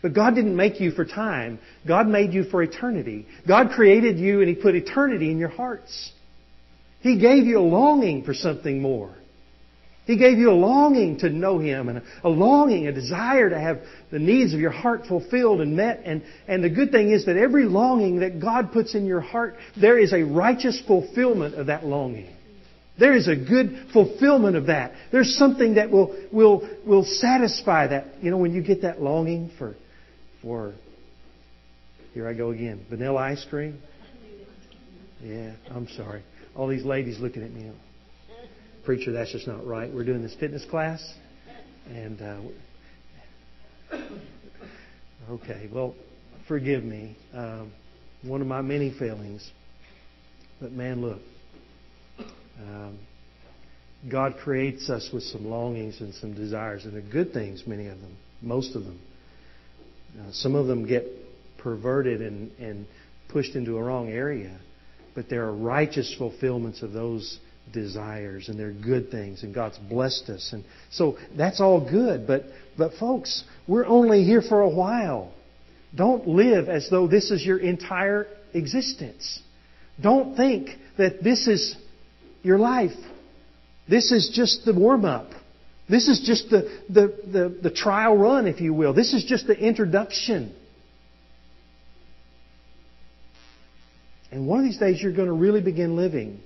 But 0.00 0.14
God 0.14 0.34
didn't 0.34 0.54
make 0.54 0.80
you 0.80 0.92
for 0.92 1.04
time. 1.04 1.58
God 1.86 2.06
made 2.06 2.32
you 2.32 2.44
for 2.44 2.62
eternity. 2.62 3.26
God 3.46 3.70
created 3.70 4.18
you 4.18 4.40
and 4.40 4.48
He 4.48 4.54
put 4.54 4.74
eternity 4.74 5.30
in 5.30 5.38
your 5.38 5.48
hearts. 5.48 6.12
He 7.00 7.18
gave 7.18 7.44
you 7.44 7.58
a 7.58 7.60
longing 7.60 8.24
for 8.24 8.34
something 8.34 8.80
more. 8.80 9.14
He 10.08 10.16
gave 10.16 10.38
you 10.38 10.50
a 10.50 10.54
longing 10.54 11.18
to 11.18 11.28
know 11.28 11.58
Him 11.58 11.90
and 11.90 12.02
a 12.24 12.28
longing, 12.28 12.86
a 12.86 12.92
desire 12.92 13.50
to 13.50 13.60
have 13.60 13.80
the 14.10 14.18
needs 14.18 14.54
of 14.54 14.60
your 14.60 14.70
heart 14.70 15.06
fulfilled 15.06 15.60
and 15.60 15.76
met. 15.76 16.00
And, 16.04 16.22
and 16.46 16.64
the 16.64 16.70
good 16.70 16.90
thing 16.90 17.10
is 17.10 17.26
that 17.26 17.36
every 17.36 17.66
longing 17.66 18.20
that 18.20 18.40
God 18.40 18.72
puts 18.72 18.94
in 18.94 19.04
your 19.04 19.20
heart, 19.20 19.56
there 19.78 19.98
is 19.98 20.14
a 20.14 20.22
righteous 20.22 20.80
fulfillment 20.86 21.56
of 21.56 21.66
that 21.66 21.84
longing. 21.84 22.34
There 22.98 23.14
is 23.14 23.28
a 23.28 23.36
good 23.36 23.88
fulfillment 23.92 24.56
of 24.56 24.66
that. 24.66 24.92
There's 25.12 25.36
something 25.36 25.74
that 25.74 25.90
will, 25.90 26.16
will, 26.32 26.68
will 26.86 27.04
satisfy 27.04 27.88
that. 27.88 28.06
You 28.22 28.30
know, 28.30 28.38
when 28.38 28.54
you 28.54 28.62
get 28.62 28.82
that 28.82 29.02
longing 29.02 29.50
for, 29.58 29.76
for, 30.42 30.74
here 32.14 32.28
I 32.28 32.34
go 32.34 32.50
again, 32.50 32.84
vanilla 32.88 33.20
ice 33.20 33.44
cream. 33.48 33.78
Yeah, 35.22 35.52
I'm 35.70 35.88
sorry. 35.96 36.22
All 36.54 36.68
these 36.68 36.84
ladies 36.84 37.18
looking 37.18 37.42
at 37.42 37.50
me 37.50 37.72
preacher, 38.88 39.12
that's 39.12 39.32
just 39.32 39.46
not 39.46 39.66
right. 39.66 39.92
We're 39.92 40.06
doing 40.06 40.22
this 40.22 40.34
fitness 40.40 40.64
class, 40.64 41.06
and 41.90 42.22
uh, 42.22 42.38
okay, 45.32 45.68
well, 45.70 45.94
forgive 46.48 46.82
me. 46.82 47.14
Um, 47.34 47.70
one 48.22 48.40
of 48.40 48.46
my 48.46 48.62
many 48.62 48.90
failings, 48.98 49.46
but 50.58 50.72
man, 50.72 51.02
look, 51.02 51.20
um, 52.62 52.98
God 54.10 54.36
creates 54.42 54.88
us 54.88 55.10
with 55.12 55.24
some 55.24 55.44
longings 55.44 56.00
and 56.00 56.14
some 56.14 56.32
desires, 56.32 56.86
and 56.86 56.94
they're 56.94 57.02
good 57.02 57.34
things, 57.34 57.64
many 57.66 57.88
of 57.88 58.00
them, 58.00 58.16
most 58.40 58.74
of 58.74 58.84
them. 58.84 58.98
Uh, 60.14 60.30
some 60.32 60.54
of 60.54 60.66
them 60.66 60.86
get 60.86 61.04
perverted 61.58 62.20
and, 62.22 62.50
and 62.58 62.86
pushed 63.28 63.54
into 63.54 63.76
a 63.76 63.82
wrong 63.82 64.08
area, 64.08 64.58
but 65.14 65.28
there 65.28 65.44
are 65.44 65.54
righteous 65.54 66.14
fulfillments 66.16 66.82
of 66.82 66.92
those 66.92 67.38
desires 67.72 68.48
and 68.48 68.58
they're 68.58 68.72
good 68.72 69.10
things 69.10 69.42
and 69.42 69.54
God's 69.54 69.78
blessed 69.78 70.30
us. 70.30 70.50
And 70.52 70.64
so 70.90 71.18
that's 71.36 71.60
all 71.60 71.88
good. 71.88 72.26
But, 72.26 72.44
but 72.76 72.94
folks, 72.94 73.44
we're 73.66 73.86
only 73.86 74.24
here 74.24 74.42
for 74.42 74.60
a 74.60 74.68
while. 74.68 75.32
Don't 75.94 76.26
live 76.28 76.68
as 76.68 76.88
though 76.90 77.06
this 77.06 77.30
is 77.30 77.44
your 77.44 77.58
entire 77.58 78.26
existence. 78.54 79.40
Don't 80.00 80.36
think 80.36 80.70
that 80.96 81.22
this 81.22 81.48
is 81.48 81.76
your 82.42 82.58
life. 82.58 82.96
This 83.88 84.12
is 84.12 84.30
just 84.32 84.64
the 84.64 84.74
warm 84.74 85.04
up. 85.04 85.30
This 85.88 86.08
is 86.08 86.20
just 86.20 86.50
the, 86.50 86.80
the, 86.88 87.14
the, 87.26 87.58
the 87.62 87.70
trial 87.70 88.16
run, 88.16 88.46
if 88.46 88.60
you 88.60 88.74
will. 88.74 88.92
This 88.92 89.14
is 89.14 89.24
just 89.24 89.46
the 89.46 89.58
introduction. 89.58 90.54
And 94.30 94.46
one 94.46 94.60
of 94.60 94.66
these 94.66 94.78
days 94.78 95.02
you're 95.02 95.12
going 95.12 95.28
to 95.28 95.34
really 95.34 95.62
begin 95.62 95.96
living 95.96 96.40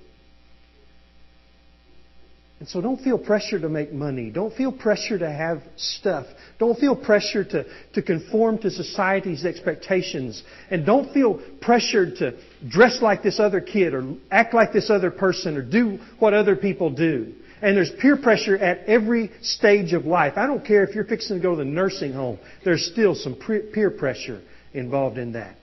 and 2.63 2.69
so 2.69 2.79
don't 2.79 3.01
feel 3.01 3.17
pressure 3.17 3.59
to 3.59 3.67
make 3.67 3.91
money. 3.91 4.29
Don't 4.29 4.55
feel 4.55 4.71
pressure 4.71 5.19
to 5.19 5.29
have 5.29 5.61
stuff. 5.75 6.25
Don't 6.59 6.79
feel 6.79 6.95
pressure 6.95 7.43
to, 7.43 7.65
to 7.91 8.01
conform 8.01 8.57
to 8.59 8.71
society's 8.71 9.43
expectations. 9.43 10.41
And 10.71 10.85
don't 10.85 11.13
feel 11.13 11.41
pressured 11.59 12.15
to 12.19 12.37
dress 12.65 13.01
like 13.01 13.21
this 13.21 13.37
other 13.37 13.59
kid 13.59 13.93
or 13.93 14.15
act 14.31 14.53
like 14.53 14.71
this 14.71 14.89
other 14.89 15.11
person 15.11 15.57
or 15.57 15.61
do 15.61 15.99
what 16.19 16.33
other 16.33 16.55
people 16.55 16.89
do. 16.89 17.33
And 17.63 17.75
there's 17.75 17.91
peer 17.99 18.17
pressure 18.17 18.57
at 18.57 18.85
every 18.85 19.31
stage 19.41 19.93
of 19.93 20.05
life. 20.05 20.33
I 20.35 20.45
don't 20.45 20.65
care 20.65 20.83
if 20.83 20.93
you're 20.93 21.05
fixing 21.05 21.37
to 21.37 21.41
go 21.41 21.51
to 21.51 21.57
the 21.57 21.65
nursing 21.65 22.13
home. 22.13 22.37
There's 22.63 22.85
still 22.91 23.15
some 23.15 23.35
peer 23.35 23.89
pressure 23.89 24.41
involved 24.73 25.17
in 25.17 25.33
that. 25.33 25.55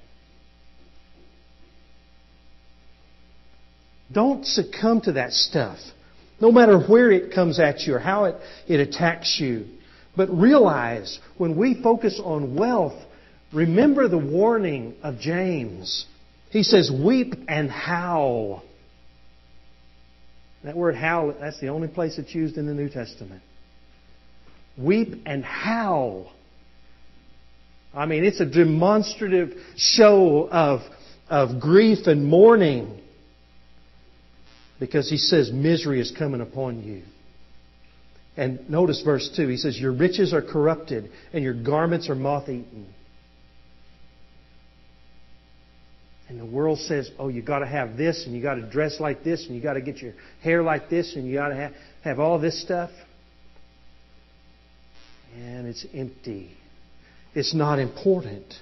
Don't 4.12 4.45
succumb 4.45 5.02
to 5.02 5.12
that 5.12 5.33
stuff 5.33 5.78
no 6.40 6.50
matter 6.50 6.80
where 6.80 7.11
it 7.11 7.35
comes 7.35 7.61
at 7.61 7.80
you 7.80 7.95
or 7.95 7.99
how 7.99 8.25
it, 8.25 8.37
it 8.66 8.80
attacks 8.80 9.38
you. 9.38 9.66
But 10.16 10.30
realize 10.30 11.19
when 11.37 11.57
we 11.57 11.80
focus 11.80 12.21
on 12.23 12.57
wealth, 12.57 12.99
remember 13.52 14.09
the 14.09 14.19
warning 14.19 14.95
of 15.02 15.19
James. 15.19 16.07
He 16.50 16.62
says, 16.62 16.90
weep 16.90 17.35
and 17.47 17.71
howl. 17.71 18.64
That 20.64 20.76
word 20.76 20.94
howl, 20.94 21.34
that's 21.40 21.60
the 21.60 21.68
only 21.68 21.88
place 21.88 22.18
it's 22.18 22.34
used 22.34 22.56
in 22.56 22.66
the 22.66 22.74
New 22.74 22.88
Testament. 22.88 23.42
Weep 24.76 25.22
and 25.26 25.44
howl. 25.44 26.32
I 27.94 28.06
mean, 28.06 28.24
it's 28.24 28.40
a 28.40 28.46
demonstrative 28.46 29.52
show 29.76 30.48
of, 30.50 30.80
of 31.28 31.60
grief 31.60 32.06
and 32.06 32.26
mourning 32.26 33.00
because 34.78 35.10
he 35.10 35.16
says 35.16 35.50
misery 35.52 36.00
is 36.00 36.12
coming 36.16 36.40
upon 36.40 36.82
you. 36.82 37.02
And 38.36 38.70
notice 38.70 39.02
verse 39.02 39.30
2. 39.36 39.48
He 39.48 39.56
says, 39.56 39.78
Your 39.78 39.92
riches 39.92 40.32
are 40.32 40.42
corrupted 40.42 41.10
and 41.32 41.42
your 41.42 41.54
garments 41.54 42.08
are 42.08 42.14
moth 42.14 42.48
eaten. 42.48 42.86
And 46.30 46.38
the 46.38 46.46
world 46.46 46.78
says, 46.78 47.10
oh, 47.18 47.26
you 47.26 47.42
got 47.42 47.58
to 47.58 47.66
have 47.66 47.96
this 47.96 48.25
and 48.25 48.37
you 48.37 48.40
got 48.40 48.54
to 48.54 48.62
dress 48.62 49.00
like 49.00 49.25
this 49.25 49.46
and 49.46 49.56
you 49.56 49.60
got 49.60 49.72
to 49.72 49.80
get 49.80 49.99
your 49.99 50.12
hair 50.44 50.62
like 50.62 50.88
this 50.88 51.16
and 51.16 51.26
you 51.26 51.34
got 51.34 51.49
to 51.49 51.56
have, 51.56 51.72
have 52.04 52.20
all 52.20 52.38
this 52.38 52.62
stuff. 52.62 52.90
And 55.34 55.66
it's 55.66 55.84
empty. 55.92 56.52
It's 57.34 57.52
not 57.52 57.80
important. 57.80 58.54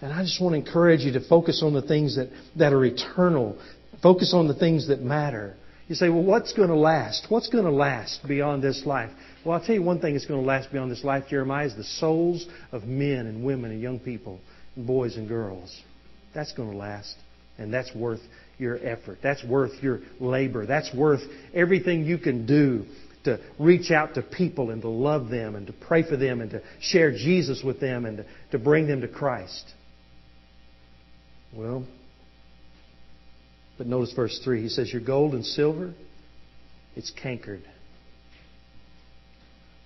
And 0.00 0.10
I 0.10 0.22
just 0.22 0.40
want 0.40 0.54
to 0.54 0.66
encourage 0.66 1.00
you 1.00 1.12
to 1.12 1.28
focus 1.28 1.62
on 1.62 1.74
the 1.74 1.82
things 1.82 2.16
that, 2.16 2.30
that 2.56 2.72
are 2.72 2.82
eternal, 2.82 3.58
Focus 4.02 4.32
on 4.34 4.48
the 4.48 4.54
things 4.54 4.88
that 4.88 5.00
matter. 5.00 5.54
You 5.86 5.94
say, 5.94 6.08
well, 6.08 6.24
what's 6.24 6.52
going 6.54 6.70
to 6.70 6.74
last? 6.74 7.26
What's 7.28 7.48
going 7.48 7.64
to 7.64 7.70
last 7.70 8.26
beyond 8.26 8.62
this 8.62 8.84
life? 8.84 9.10
Well, 9.44 9.56
I'll 9.56 9.64
tell 9.64 9.74
you 9.74 9.82
one 9.82 10.00
thing 10.00 10.14
that's 10.14 10.26
going 10.26 10.40
to 10.40 10.46
last 10.46 10.72
beyond 10.72 10.90
this 10.90 11.04
life, 11.04 11.24
Jeremiah, 11.28 11.66
is 11.66 11.76
the 11.76 11.84
souls 11.84 12.46
of 12.72 12.84
men 12.84 13.26
and 13.26 13.44
women 13.44 13.70
and 13.70 13.80
young 13.80 14.00
people, 14.00 14.40
and 14.74 14.86
boys 14.86 15.16
and 15.16 15.28
girls. 15.28 15.82
That's 16.34 16.52
going 16.52 16.70
to 16.70 16.76
last. 16.76 17.14
And 17.58 17.72
that's 17.72 17.94
worth 17.94 18.20
your 18.58 18.78
effort. 18.84 19.18
That's 19.22 19.44
worth 19.44 19.82
your 19.82 20.00
labor. 20.20 20.66
That's 20.66 20.92
worth 20.94 21.20
everything 21.54 22.04
you 22.04 22.18
can 22.18 22.46
do 22.46 22.86
to 23.24 23.38
reach 23.58 23.90
out 23.90 24.14
to 24.14 24.22
people 24.22 24.70
and 24.70 24.82
to 24.82 24.88
love 24.88 25.28
them 25.28 25.54
and 25.54 25.66
to 25.66 25.72
pray 25.72 26.02
for 26.08 26.16
them 26.16 26.40
and 26.40 26.50
to 26.50 26.62
share 26.80 27.12
Jesus 27.12 27.62
with 27.64 27.80
them 27.80 28.04
and 28.04 28.18
to, 28.18 28.26
to 28.52 28.58
bring 28.58 28.86
them 28.88 29.02
to 29.02 29.08
Christ. 29.08 29.64
Well, 31.54 31.86
but 33.78 33.86
notice 33.86 34.12
verse 34.12 34.40
3. 34.42 34.62
He 34.62 34.68
says, 34.68 34.92
Your 34.92 35.02
gold 35.02 35.34
and 35.34 35.44
silver, 35.44 35.94
it's 36.96 37.12
cankered. 37.22 37.62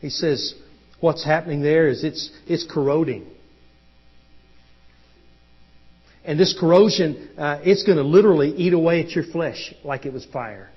He 0.01 0.11
says, 0.11 0.55
What's 1.01 1.25
happening 1.25 1.63
there 1.63 1.89
is 1.89 2.05
it's, 2.05 2.31
it's 2.47 2.67
corroding. 2.71 3.27
And 6.27 6.41
this 6.41 6.57
corrosion, 6.59 7.31
uh, 7.39 7.61
it's 7.63 7.85
going 7.85 7.99
to 7.99 8.03
literally 8.03 8.51
eat 8.51 8.73
away 8.73 9.01
at 9.01 9.11
your 9.11 9.23
flesh 9.23 9.73
like 9.85 10.07
it 10.07 10.13
was 10.13 10.25
fire. 10.25 10.69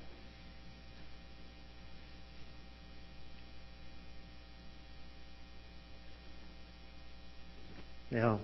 Now, 8.12 8.40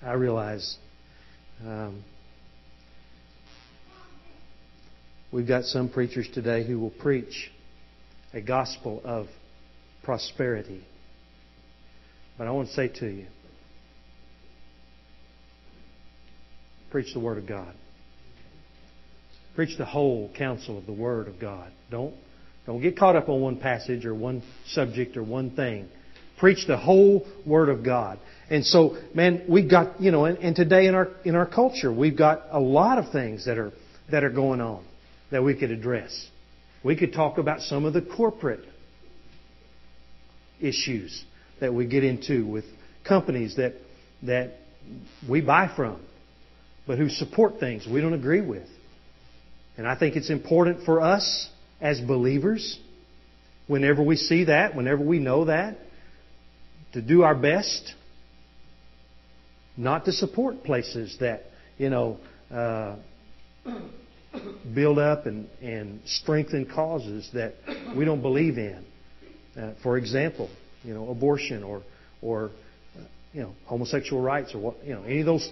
I 0.00 0.12
realize 0.12 0.76
um, 1.66 2.04
we've 5.32 5.48
got 5.48 5.64
some 5.64 5.88
preachers 5.88 6.28
today 6.32 6.64
who 6.64 6.78
will 6.78 6.90
preach 6.90 7.50
a 8.32 8.40
gospel 8.40 9.02
of 9.04 9.26
prosperity. 10.04 10.84
But 12.38 12.46
I 12.46 12.52
want 12.52 12.68
to 12.68 12.74
say 12.74 12.86
to 13.00 13.06
you, 13.08 13.26
preach 16.90 17.12
the 17.14 17.20
Word 17.20 17.38
of 17.38 17.46
God. 17.46 17.74
Preach 19.54 19.76
the 19.78 19.84
whole 19.84 20.30
counsel 20.36 20.78
of 20.78 20.86
the 20.86 20.92
Word 20.92 21.28
of 21.28 21.40
God. 21.40 21.70
Don't, 21.90 22.14
don't 22.66 22.80
get 22.80 22.98
caught 22.98 23.16
up 23.16 23.28
on 23.28 23.40
one 23.40 23.58
passage 23.58 24.04
or 24.04 24.14
one 24.14 24.42
subject 24.68 25.16
or 25.16 25.22
one 25.22 25.50
thing. 25.50 25.88
Preach 26.38 26.66
the 26.66 26.76
whole 26.76 27.26
Word 27.46 27.68
of 27.68 27.84
God. 27.84 28.18
And 28.48 28.64
so, 28.64 28.96
man, 29.14 29.44
we've 29.48 29.70
got, 29.70 30.00
you 30.00 30.10
know, 30.10 30.24
and, 30.24 30.38
and 30.38 30.56
today 30.56 30.86
in 30.86 30.94
our, 30.94 31.08
in 31.24 31.34
our 31.34 31.46
culture, 31.46 31.92
we've 31.92 32.16
got 32.16 32.42
a 32.50 32.60
lot 32.60 32.98
of 32.98 33.12
things 33.12 33.46
that 33.46 33.58
are, 33.58 33.72
that 34.10 34.24
are 34.24 34.30
going 34.30 34.60
on 34.60 34.84
that 35.30 35.42
we 35.42 35.54
could 35.54 35.70
address. 35.70 36.28
We 36.82 36.96
could 36.96 37.12
talk 37.12 37.38
about 37.38 37.60
some 37.60 37.84
of 37.84 37.92
the 37.92 38.02
corporate 38.02 38.64
issues 40.60 41.24
that 41.60 41.74
we 41.74 41.86
get 41.86 42.04
into 42.04 42.46
with 42.46 42.64
companies 43.06 43.56
that, 43.56 43.74
that 44.22 44.54
we 45.28 45.40
buy 45.40 45.70
from, 45.74 46.00
but 46.90 46.98
who 46.98 47.08
support 47.08 47.60
things 47.60 47.86
we 47.86 48.00
don't 48.00 48.14
agree 48.14 48.40
with. 48.40 48.66
And 49.76 49.86
I 49.86 49.96
think 49.96 50.16
it's 50.16 50.28
important 50.28 50.84
for 50.84 51.00
us 51.00 51.48
as 51.80 52.00
believers, 52.00 52.80
whenever 53.68 54.02
we 54.02 54.16
see 54.16 54.46
that, 54.46 54.74
whenever 54.74 55.00
we 55.00 55.20
know 55.20 55.44
that, 55.44 55.76
to 56.94 57.00
do 57.00 57.22
our 57.22 57.36
best 57.36 57.94
not 59.76 60.06
to 60.06 60.12
support 60.12 60.64
places 60.64 61.16
that, 61.20 61.44
you 61.78 61.90
know, 61.90 62.18
uh, 62.50 62.96
build 64.74 64.98
up 64.98 65.26
and, 65.26 65.48
and 65.62 66.00
strengthen 66.06 66.66
causes 66.66 67.30
that 67.34 67.54
we 67.96 68.04
don't 68.04 68.20
believe 68.20 68.58
in. 68.58 68.84
Uh, 69.56 69.74
for 69.80 69.96
example, 69.96 70.50
you 70.82 70.92
know, 70.92 71.08
abortion 71.08 71.62
or, 71.62 71.84
or 72.20 72.50
uh, 72.98 73.04
you 73.32 73.42
know, 73.42 73.54
homosexual 73.66 74.20
rights 74.20 74.56
or 74.56 74.58
what, 74.58 74.84
you 74.84 74.92
know, 74.92 75.04
any 75.04 75.20
of 75.20 75.26
those, 75.26 75.48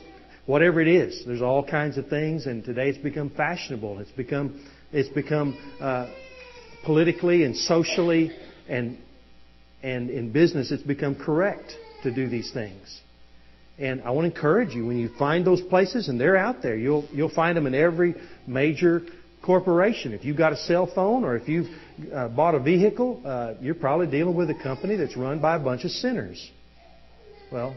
whatever 0.49 0.81
it 0.81 0.89
is. 0.89 1.25
There's 1.27 1.43
all 1.43 1.63
kinds 1.63 1.99
of 1.99 2.09
things, 2.09 2.47
and 2.47 2.65
today 2.65 2.89
it's 2.89 2.99
become 2.99 3.29
fashionable. 3.29 3.99
It's 3.99 4.11
become, 4.13 4.65
it's 4.93 5.11
become 5.11 5.59
uh, 5.79 6.11
politically 6.85 7.45
and 7.45 7.55
socially 7.55 8.33
and 8.67 8.99
and 9.83 10.11
in 10.11 10.33
business, 10.33 10.73
it's 10.73 10.83
become 10.83 11.15
correct 11.15 11.73
to 12.03 12.13
do 12.13 12.29
these 12.29 12.51
things. 12.53 13.01
And 13.79 14.03
I 14.03 14.11
want 14.11 14.25
to 14.29 14.35
encourage 14.35 14.75
you 14.75 14.87
when 14.87 14.99
you 14.99 15.11
find 15.19 15.47
those 15.47 15.61
places, 15.61 16.09
and 16.09 16.21
they're 16.21 16.37
out 16.37 16.63
there, 16.63 16.77
you'll 16.77 17.07
you'll 17.13 17.29
find 17.29 17.57
them 17.57 17.67
in 17.67 17.75
every 17.75 18.15
major 18.47 19.03
corporation. 19.45 20.15
If 20.15 20.25
you've 20.25 20.37
got 20.37 20.53
a 20.53 20.57
cell 20.57 20.91
phone 20.93 21.25
or 21.25 21.37
if 21.37 21.49
you've 21.49 21.69
uh, 22.13 22.29
bought 22.29 22.55
a 22.57 22.59
vehicle, 22.59 23.21
uh, 23.25 23.55
you're 23.61 23.77
probably 23.77 24.09
dealing 24.09 24.35
with 24.35 24.51
a 24.51 24.63
company 24.63 24.97
that's 24.97 25.17
run 25.17 25.41
by 25.41 25.57
a 25.57 25.61
bunch 25.61 25.85
of 25.85 25.91
sinners. 25.91 26.51
Well, 27.53 27.77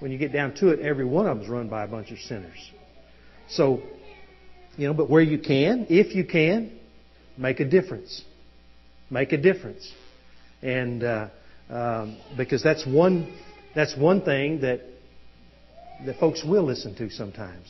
when 0.00 0.12
you 0.12 0.18
get 0.18 0.32
down 0.32 0.54
to 0.56 0.68
it, 0.68 0.80
every 0.80 1.04
one 1.04 1.26
of 1.26 1.36
them 1.36 1.44
is 1.44 1.50
run 1.50 1.68
by 1.68 1.84
a 1.84 1.88
bunch 1.88 2.10
of 2.10 2.18
sinners. 2.18 2.70
So, 3.48 3.82
you 4.76 4.86
know, 4.86 4.94
but 4.94 5.10
where 5.10 5.22
you 5.22 5.38
can, 5.38 5.86
if 5.88 6.14
you 6.14 6.24
can, 6.24 6.78
make 7.36 7.60
a 7.60 7.64
difference. 7.64 8.22
Make 9.10 9.32
a 9.32 9.38
difference 9.38 9.90
and 10.62 11.04
uh, 11.04 11.28
um, 11.68 12.18
because 12.36 12.62
that's 12.62 12.86
one 12.86 13.32
that's 13.74 13.96
one 13.96 14.22
thing 14.22 14.60
that 14.60 14.80
that 16.06 16.18
folks 16.18 16.44
will 16.44 16.64
listen 16.64 16.94
to 16.96 17.10
sometimes 17.10 17.66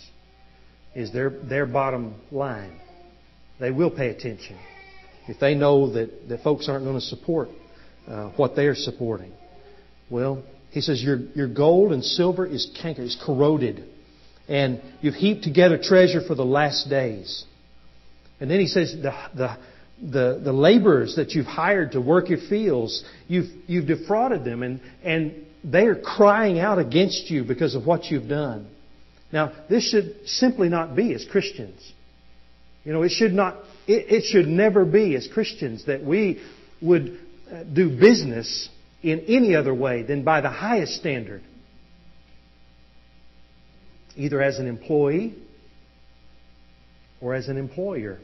is 0.95 1.13
their 1.13 1.31
their 1.31 1.67
bottom 1.67 2.15
line. 2.31 2.81
They 3.61 3.71
will 3.71 3.91
pay 3.91 4.09
attention 4.09 4.59
if 5.27 5.39
they 5.41 5.55
know 5.55 5.93
that 5.93 6.29
that 6.29 6.43
folks 6.43 6.69
aren't 6.69 6.85
going 6.85 6.97
to 6.97 7.07
support 7.07 7.49
uh, 8.07 8.31
what 8.31 8.57
they 8.57 8.67
are 8.67 8.75
supporting. 8.75 9.33
Well, 10.11 10.43
he 10.71 10.81
says 10.81 11.03
your 11.03 11.19
your 11.35 11.49
gold 11.49 11.93
and 11.93 12.05
silver 12.05 12.47
is 12.47 12.71
cankered, 12.81 13.05
is 13.07 13.17
corroded, 13.25 13.85
and 14.49 14.81
you've 15.01 15.15
heaped 15.15 15.45
together 15.45 15.79
treasure 15.79 16.21
for 16.21 16.35
the 16.35 16.45
last 16.45 16.89
days. 16.89 17.45
And 18.41 18.51
then 18.51 18.61
he 18.61 18.67
says 18.67 18.93
the 18.93 19.13
the 19.35 19.57
the, 20.01 20.41
the 20.43 20.53
laborers 20.53 21.17
that 21.17 21.33
you've 21.33 21.47
hired 21.47 21.93
to 21.93 22.01
work 22.01 22.29
your 22.29 22.39
fields, 22.39 23.05
you've, 23.27 23.49
you've 23.67 23.87
defrauded 23.87 24.45
them 24.45 24.63
and, 24.63 24.81
and 25.03 25.45
they 25.65 25.87
are 25.87 25.97
crying 25.97 26.59
out 26.59 26.79
against 26.79 27.31
you 27.31 27.45
because 27.45 27.75
of 27.75 27.87
what 27.87 28.05
you've 28.05 28.29
done. 28.29 28.69
Now, 29.33 29.53
this 29.69 29.91
should 29.91 30.27
simply 30.27 30.69
not 30.69 30.95
be 30.95 31.15
as 31.15 31.25
Christians. 31.25 31.93
You 32.85 32.93
know, 32.93 33.03
it 33.03 33.11
should 33.11 33.33
not, 33.33 33.57
it, 33.87 34.11
it 34.13 34.25
should 34.25 34.47
never 34.47 34.85
be 34.85 35.17
as 35.17 35.29
Christians 35.29 35.87
that 35.87 36.03
we 36.05 36.41
would 36.81 37.19
uh, 37.53 37.65
do 37.65 37.91
business 37.91 38.69
in 39.03 39.21
any 39.29 39.55
other 39.55 39.75
way 39.75 40.03
than 40.03 40.25
by 40.25 40.41
the 40.41 40.51
highest 40.51 40.95
standard. 40.95 41.43
Either 44.17 44.43
as 44.43 44.59
an 44.59 44.67
employee 44.67 45.35
or 47.21 47.35
as 47.35 47.49
an 47.49 47.57
employer. 47.57 48.19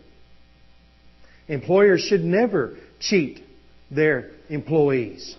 Employers 1.49 2.01
should 2.01 2.25
never 2.25 2.77
cheat 3.01 3.45
their 3.91 4.31
employees. 4.49 5.37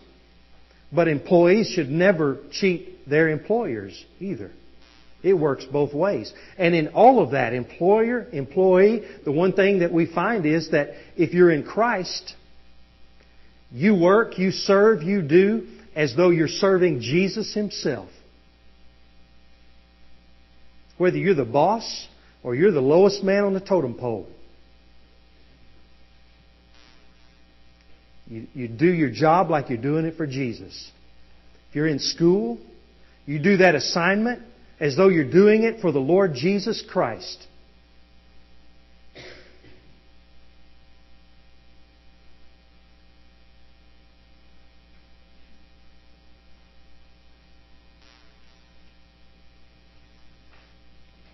But 0.92 1.08
employees 1.08 1.68
should 1.68 1.90
never 1.90 2.40
cheat 2.52 3.10
their 3.10 3.30
employers 3.30 4.06
either. 4.20 4.52
It 5.24 5.34
works 5.34 5.66
both 5.66 5.94
ways. 5.94 6.32
And 6.58 6.76
in 6.76 6.90
all 6.90 7.20
of 7.20 7.32
that, 7.32 7.54
employer, 7.54 8.28
employee, 8.32 9.04
the 9.26 9.32
one 9.32 9.54
thing 9.54 9.80
that 9.80 9.92
we 9.92 10.06
find 10.06 10.46
is 10.46 10.70
that 10.72 10.92
if 11.18 11.34
you're 11.34 11.50
in 11.50 11.64
Christ, 11.64 12.36
you 13.72 13.96
work, 13.96 14.38
you 14.38 14.52
serve, 14.52 15.04
you 15.04 15.22
do 15.22 15.68
as 15.96 16.16
though 16.16 16.30
you're 16.30 16.48
serving 16.48 17.02
Jesus 17.02 17.54
Himself. 17.54 18.10
Whether 20.98 21.18
you're 21.18 21.36
the 21.36 21.46
boss 21.46 22.08
or 22.44 22.56
you're 22.56 22.72
the 22.72 22.82
lowest 22.82 23.24
man 23.24 23.44
on 23.44 23.54
the 23.54 23.60
totem 23.60 23.96
pole, 23.96 24.28
You, 28.28 28.48
you 28.54 28.68
do 28.68 28.92
your 28.92 29.12
job 29.12 29.50
like 29.50 29.70
you're 29.70 29.78
doing 29.78 30.06
it 30.06 30.18
for 30.18 30.26
Jesus. 30.26 30.92
If 31.70 31.76
you're 31.76 31.88
in 31.88 32.00
school, 32.00 32.58
you 33.26 33.40
do 33.40 33.58
that 33.58 33.76
assignment 33.76 34.42
as 34.80 34.96
though 34.96 35.10
you're 35.10 35.30
doing 35.30 35.64
it 35.64 35.80
for 35.80 35.92
the 35.92 36.00
Lord 36.00 36.34
Jesus 36.34 36.84
Christ. 36.88 37.46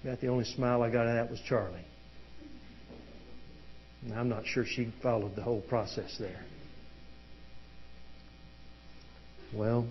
About 0.04 0.20
the 0.20 0.28
only 0.28 0.46
smile 0.46 0.82
I 0.82 0.90
got 0.90 1.08
out 1.08 1.18
of 1.18 1.28
that 1.28 1.32
was 1.32 1.40
Charlie. 1.48 1.86
I'm 4.16 4.30
not 4.30 4.48
sure 4.48 4.66
she 4.66 4.92
followed 5.04 5.36
the 5.36 5.44
whole 5.44 5.62
process 5.62 6.16
there. 6.20 6.44
Well, 9.54 9.86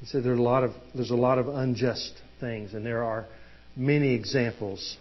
he 0.00 0.06
said 0.06 0.22
there's 0.22 0.38
a 0.38 0.42
lot 0.42 0.64
of 0.64 0.72
there's 0.94 1.10
a 1.10 1.16
lot 1.16 1.38
of 1.38 1.48
unjust 1.48 2.12
things, 2.40 2.74
and 2.74 2.84
there 2.84 3.02
are 3.04 3.26
many 3.74 4.14
examples 4.14 4.98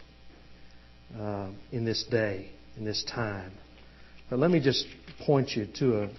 uh, 1.20 1.50
in 1.72 1.86
this 1.86 2.04
day, 2.10 2.52
in 2.78 2.86
this 2.86 3.04
time. 3.04 3.52
But 4.30 4.40
let 4.40 4.52
me 4.52 4.60
just 4.60 4.86
point 5.26 5.52
you 5.52 5.68
to 5.80 6.04
a, 6.04 6.10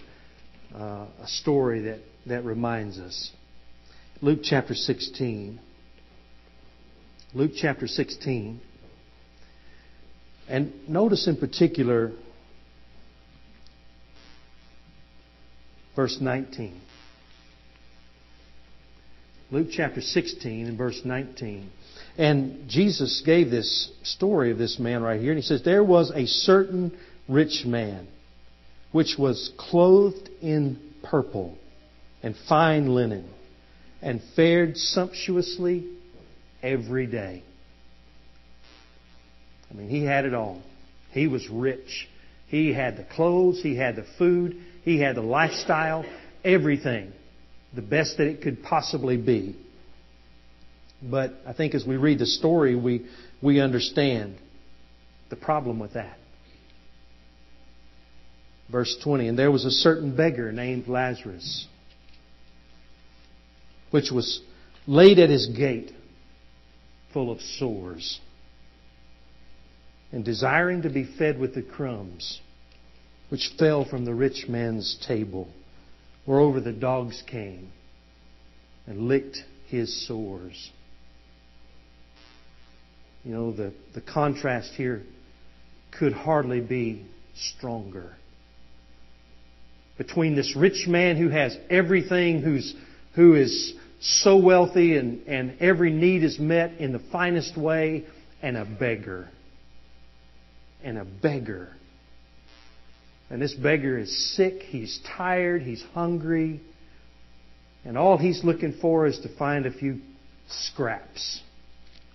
uh, 0.75 1.07
a 1.23 1.27
story 1.27 1.81
that, 1.81 1.99
that 2.25 2.45
reminds 2.45 2.97
us. 2.97 3.31
Luke 4.19 4.39
chapter 4.41 4.73
16. 4.73 5.59
Luke 7.35 7.51
chapter 7.55 7.85
16. 7.85 8.59
And 10.49 10.73
notice 10.89 11.27
in 11.27 11.37
particular 11.37 12.13
verse 15.95 16.17
19. 16.19 16.81
Luke 19.51 19.67
chapter 19.71 20.01
16 20.01 20.65
and 20.65 20.77
verse 20.79 21.01
19. 21.05 21.69
And 22.17 22.67
Jesus 22.67 23.21
gave 23.23 23.51
this 23.51 23.91
story 24.01 24.49
of 24.49 24.57
this 24.57 24.79
man 24.79 25.03
right 25.03 25.21
here, 25.21 25.31
and 25.31 25.37
he 25.37 25.43
says, 25.43 25.61
There 25.63 25.83
was 25.83 26.11
a 26.15 26.25
certain 26.25 26.97
rich 27.29 27.65
man 27.67 28.07
which 28.91 29.15
was 29.19 29.51
clothed 29.59 30.27
in 30.41 30.79
purple 31.03 31.55
and 32.23 32.35
fine 32.47 32.87
linen 32.87 33.31
and 34.01 34.21
fared 34.35 34.77
sumptuously 34.77 35.87
every 36.61 37.07
day. 37.07 37.43
I 39.69 39.73
mean, 39.73 39.89
he 39.89 40.03
had 40.03 40.25
it 40.25 40.33
all. 40.33 40.61
He 41.11 41.27
was 41.27 41.47
rich. 41.49 42.07
He 42.47 42.73
had 42.73 42.97
the 42.97 43.03
clothes, 43.03 43.61
he 43.61 43.75
had 43.75 43.97
the 43.97 44.05
food, 44.17 44.55
he 44.83 44.99
had 44.99 45.15
the 45.15 45.21
lifestyle. 45.21 46.05
everything 46.45 47.11
the 47.73 47.81
best 47.81 48.17
that 48.17 48.27
it 48.27 48.41
could 48.41 48.63
possibly 48.63 49.17
be. 49.17 49.55
But 51.01 51.33
I 51.45 51.53
think 51.53 51.75
as 51.75 51.85
we 51.85 51.97
read 51.97 52.19
the 52.19 52.25
story, 52.25 52.75
we, 52.75 53.05
we 53.41 53.59
understand 53.59 54.35
the 55.29 55.35
problem 55.35 55.79
with 55.79 55.93
that. 55.93 56.17
Verse 58.71 58.97
20, 59.03 59.27
and 59.27 59.39
there 59.39 59.51
was 59.51 59.65
a 59.65 59.71
certain 59.71 60.15
beggar 60.15 60.51
named 60.51 60.87
Lazarus, 60.87 61.67
which 63.91 64.11
was 64.11 64.41
laid 64.85 65.19
at 65.19 65.29
his 65.29 65.47
gate, 65.47 65.91
full 67.13 67.31
of 67.31 67.41
sores, 67.41 68.19
and 70.11 70.23
desiring 70.23 70.81
to 70.83 70.89
be 70.89 71.03
fed 71.17 71.39
with 71.39 71.53
the 71.53 71.61
crumbs 71.61 72.41
which 73.29 73.51
fell 73.59 73.85
from 73.85 74.05
the 74.05 74.13
rich 74.13 74.45
man's 74.47 74.97
table. 75.05 75.49
Moreover, 76.25 76.59
the 76.59 76.73
dogs 76.73 77.23
came 77.27 77.71
and 78.85 79.01
licked 79.01 79.37
his 79.67 80.07
sores. 80.07 80.71
You 83.23 83.33
know, 83.33 83.51
the, 83.51 83.73
the 83.93 84.01
contrast 84.01 84.71
here 84.73 85.03
could 85.91 86.13
hardly 86.13 86.61
be 86.61 87.05
stronger. 87.35 88.15
Between 89.97 90.35
this 90.35 90.55
rich 90.55 90.87
man 90.87 91.17
who 91.17 91.29
has 91.29 91.57
everything, 91.69 92.41
who's, 92.41 92.73
who 93.17 93.35
is 93.35 93.73
so 93.99 94.37
wealthy 94.37 94.95
and, 94.95 95.27
and 95.27 95.59
every 95.59 95.91
need 95.91 96.23
is 96.23 96.39
met 96.39 96.79
in 96.79 96.93
the 96.93 97.01
finest 97.11 97.57
way, 97.57 98.05
and 98.41 98.55
a 98.55 98.63
beggar. 98.63 99.27
And 100.81 100.97
a 100.97 101.03
beggar 101.03 101.73
and 103.29 103.41
this 103.41 103.53
beggar 103.53 103.97
is 103.97 104.35
sick, 104.35 104.61
he's 104.61 104.99
tired, 105.17 105.61
he's 105.61 105.83
hungry, 105.93 106.61
and 107.83 107.97
all 107.97 108.17
he's 108.17 108.43
looking 108.43 108.77
for 108.79 109.05
is 109.05 109.19
to 109.19 109.37
find 109.37 109.65
a 109.65 109.71
few 109.71 109.99
scraps 110.47 111.41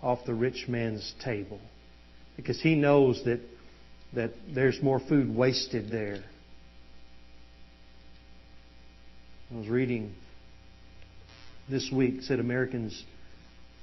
off 0.03 0.21
the 0.25 0.35
rich 0.35 0.67
man's 0.69 1.15
table. 1.23 1.61
Because 2.37 2.61
he 2.61 2.75
knows 2.75 3.23
that, 3.25 3.41
that 4.15 4.33
there's 4.55 4.83
more 4.83 5.01
food 5.01 5.35
wasted 5.35 5.91
there. 5.91 6.23
I 9.53 9.59
was 9.59 9.69
reading 9.69 10.15
this 11.73 11.91
week, 11.91 12.23
said 12.23 12.39
Americans 12.39 13.05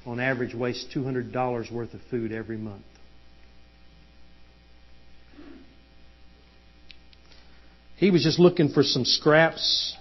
on 0.06 0.20
average 0.20 0.54
waste 0.54 0.92
$200 0.96 1.72
worth 1.72 1.94
of 1.94 2.00
food 2.10 2.32
every 2.32 2.58
month. 2.58 2.84
He 7.98 8.12
was 8.12 8.24
just 8.24 8.40
looking 8.40 8.70
for 8.70 8.84
some 8.84 9.04
scraps. 9.04 9.98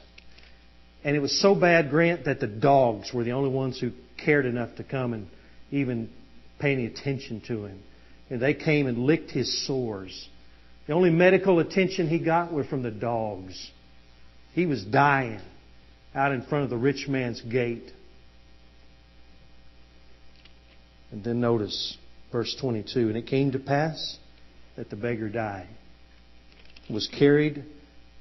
And 1.03 1.16
it 1.16 1.20
was 1.20 1.40
so 1.40 1.55
bad, 1.55 1.90
Grant, 1.90 2.27
that 2.27 2.38
the 2.38 2.46
dogs 2.46 3.12
were 3.12 3.24
the 3.24 3.33
only 3.33 3.51
ones 3.51 3.81
who 3.81 3.90
cared 4.22 4.46
enough 4.46 4.77
to 4.77 4.85
come 4.85 5.14
and 5.14 5.27
even 5.70 6.11
pay 6.61 6.72
any 6.72 6.87
attention 6.87 7.40
to 7.48 7.64
him. 7.64 7.83
And 8.31 8.40
they 8.40 8.55
came 8.55 8.87
and 8.87 8.98
licked 8.98 9.31
his 9.31 9.66
sores. 9.66 10.29
The 10.87 10.92
only 10.92 11.11
medical 11.11 11.59
attention 11.59 12.09
he 12.09 12.18
got 12.18 12.53
were 12.53 12.64
from 12.64 12.83
the 12.83 12.90
dogs. 12.90 13.70
He 14.53 14.66
was 14.66 14.85
dying 14.85 15.40
out 16.14 16.33
in 16.33 16.42
front 16.42 16.64
of 16.64 16.71
the 16.71 16.77
rich 16.77 17.07
man's 17.09 17.40
gate. 17.40 17.92
And 21.11 21.23
then 21.25 21.40
notice 21.40 21.97
verse 22.33 22.55
22. 22.61 23.09
And 23.09 23.16
it 23.16 23.27
came 23.27 23.53
to 23.53 23.59
pass 23.59 24.18
that 24.77 24.90
the 24.90 24.97
beggar 24.97 25.29
died, 25.29 25.68
was 26.88 27.09
carried 27.09 27.64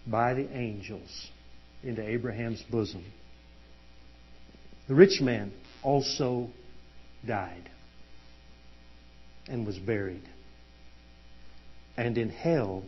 by 0.05 0.33
the 0.33 0.49
angels 0.55 1.27
into 1.83 2.01
Abraham's 2.07 2.63
bosom. 2.71 3.05
The 4.87 4.95
rich 4.95 5.21
man 5.21 5.51
also 5.83 6.49
died 7.25 7.69
and 9.47 9.65
was 9.65 9.77
buried. 9.77 10.23
And 11.95 12.17
in 12.17 12.29
hell 12.29 12.83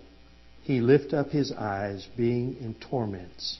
he 0.64 0.82
lift 0.82 1.14
up 1.14 1.30
his 1.30 1.52
eyes, 1.52 2.08
being 2.16 2.58
in 2.62 2.76
torments, 2.76 3.60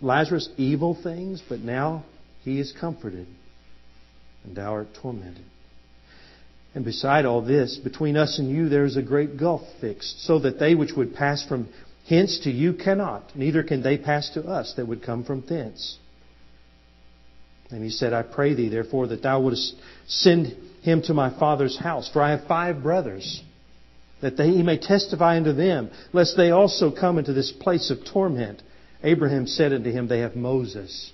Lazarus 0.00 0.48
evil 0.56 0.94
things, 1.00 1.42
but 1.48 1.60
now 1.60 2.04
he 2.44 2.60
is 2.60 2.72
comforted, 2.78 3.26
and 4.44 4.56
thou 4.56 4.72
art 4.72 4.88
tormented. 5.00 5.44
And 6.74 6.84
beside 6.84 7.24
all 7.24 7.42
this, 7.42 7.76
between 7.76 8.16
us 8.16 8.38
and 8.38 8.50
you 8.50 8.68
there 8.68 8.84
is 8.84 8.96
a 8.96 9.02
great 9.02 9.38
gulf 9.38 9.62
fixed, 9.80 10.24
so 10.24 10.38
that 10.40 10.58
they 10.58 10.74
which 10.74 10.92
would 10.92 11.14
pass 11.14 11.44
from 11.46 11.68
hence 12.08 12.40
to 12.44 12.50
you 12.50 12.74
cannot, 12.74 13.36
neither 13.36 13.62
can 13.62 13.82
they 13.82 13.98
pass 13.98 14.30
to 14.30 14.44
us 14.44 14.74
that 14.76 14.86
would 14.86 15.02
come 15.02 15.24
from 15.24 15.44
thence. 15.48 15.98
And 17.70 17.82
he 17.82 17.90
said, 17.90 18.12
I 18.12 18.22
pray 18.22 18.54
thee, 18.54 18.68
therefore, 18.68 19.08
that 19.08 19.22
thou 19.22 19.42
wouldst 19.42 19.74
send 20.06 20.56
him 20.82 21.02
to 21.02 21.14
my 21.14 21.36
father's 21.38 21.78
house, 21.78 22.08
for 22.10 22.22
I 22.22 22.30
have 22.30 22.46
five 22.46 22.82
brothers, 22.82 23.42
that 24.22 24.36
they, 24.36 24.48
he 24.50 24.62
may 24.62 24.78
testify 24.78 25.36
unto 25.36 25.52
them, 25.52 25.90
lest 26.12 26.36
they 26.36 26.50
also 26.50 26.90
come 26.90 27.18
into 27.18 27.32
this 27.32 27.52
place 27.52 27.90
of 27.90 27.98
torment. 28.10 28.62
Abraham 29.02 29.46
said 29.46 29.72
unto 29.72 29.90
him, 29.90 30.08
They 30.08 30.20
have 30.20 30.34
Moses 30.34 31.12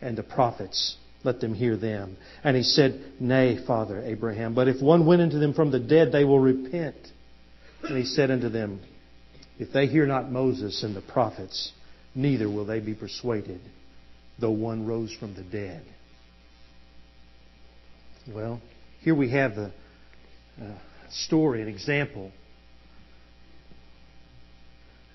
and 0.00 0.16
the 0.16 0.22
prophets. 0.22 0.96
Let 1.24 1.40
them 1.40 1.54
hear 1.54 1.76
them. 1.76 2.16
And 2.42 2.56
he 2.56 2.64
said, 2.64 3.00
Nay, 3.20 3.64
Father 3.64 4.02
Abraham, 4.02 4.54
but 4.54 4.66
if 4.66 4.82
one 4.82 5.06
went 5.06 5.22
unto 5.22 5.38
them 5.38 5.54
from 5.54 5.70
the 5.70 5.78
dead, 5.78 6.10
they 6.10 6.24
will 6.24 6.40
repent. 6.40 6.96
And 7.84 7.96
he 7.96 8.04
said 8.04 8.30
unto 8.30 8.48
them, 8.48 8.80
If 9.58 9.72
they 9.72 9.86
hear 9.86 10.06
not 10.06 10.32
Moses 10.32 10.82
and 10.82 10.96
the 10.96 11.00
prophets, 11.00 11.72
neither 12.14 12.48
will 12.48 12.64
they 12.64 12.80
be 12.80 12.94
persuaded, 12.94 13.60
though 14.40 14.50
one 14.50 14.84
rose 14.86 15.14
from 15.14 15.34
the 15.34 15.42
dead. 15.42 15.84
Well, 18.32 18.60
here 19.00 19.14
we 19.14 19.30
have 19.30 19.54
the 19.54 19.72
uh, 20.60 20.74
story, 21.10 21.62
an 21.62 21.68
example 21.68 22.32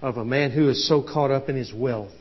of 0.01 0.17
a 0.17 0.25
man 0.25 0.51
who 0.51 0.69
is 0.69 0.87
so 0.87 1.01
caught 1.01 1.31
up 1.31 1.49
in 1.49 1.55
his 1.55 1.73
wealth 1.73 2.11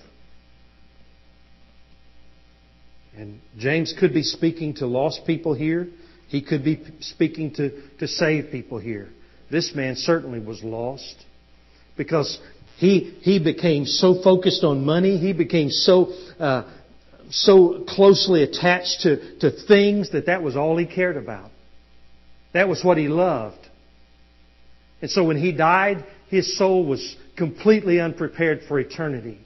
And 3.17 3.41
James 3.57 3.95
could 3.99 4.13
be 4.13 4.23
speaking 4.23 4.75
to 4.75 4.87
lost 4.87 5.27
people 5.27 5.55
here. 5.55 5.89
He 6.29 6.43
could 6.43 6.65
be 6.65 6.83
speaking 7.01 7.55
to, 7.55 7.71
to 7.99 8.07
saved 8.07 8.51
people 8.51 8.79
here. 8.79 9.09
This 9.51 9.75
man 9.75 9.97
certainly 9.97 10.41
was 10.41 10.63
lost 10.63 11.25
because 11.97 12.39
he, 12.77 13.17
he 13.23 13.39
became 13.39 13.87
so 13.87 14.21
focused 14.23 14.65
on 14.65 14.85
money. 14.85 15.17
He 15.17 15.33
became 15.33 15.71
so, 15.71 16.13
uh, 16.39 16.65
so 17.31 17.85
closely 17.89 18.43
attached 18.43 19.03
to, 19.03 19.39
to 19.39 19.51
things 19.51 20.11
that 20.11 20.27
that 20.27 20.43
was 20.43 20.57
all 20.57 20.77
he 20.77 20.85
cared 20.85 21.17
about. 21.17 21.51
That 22.53 22.69
was 22.69 22.85
what 22.85 22.99
he 22.99 23.09
loved. 23.09 23.59
And 25.01 25.11
so 25.11 25.25
when 25.25 25.39
he 25.39 25.53
died, 25.53 26.05
his 26.29 26.59
soul 26.59 26.85
was 26.85 27.17
completely 27.37 28.01
unprepared 28.01 28.63
for 28.67 28.79
eternity. 28.79 29.39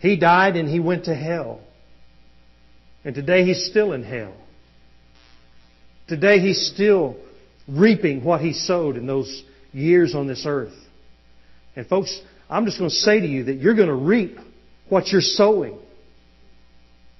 He 0.00 0.16
died 0.16 0.56
and 0.56 0.68
he 0.68 0.80
went 0.80 1.04
to 1.04 1.14
hell. 1.14 1.60
And 3.04 3.14
today 3.14 3.44
he's 3.44 3.66
still 3.66 3.92
in 3.92 4.02
hell. 4.02 4.34
Today 6.08 6.38
he's 6.38 6.70
still 6.72 7.16
reaping 7.68 8.24
what 8.24 8.40
he 8.40 8.52
sowed 8.52 8.96
in 8.96 9.06
those 9.06 9.44
years 9.72 10.14
on 10.14 10.26
this 10.26 10.44
earth. 10.46 10.74
And 11.74 11.86
folks, 11.86 12.20
I'm 12.48 12.64
just 12.64 12.78
going 12.78 12.90
to 12.90 12.96
say 12.96 13.20
to 13.20 13.26
you 13.26 13.44
that 13.44 13.54
you're 13.54 13.74
going 13.74 13.88
to 13.88 13.94
reap 13.94 14.38
what 14.88 15.08
you're 15.08 15.20
sowing 15.20 15.78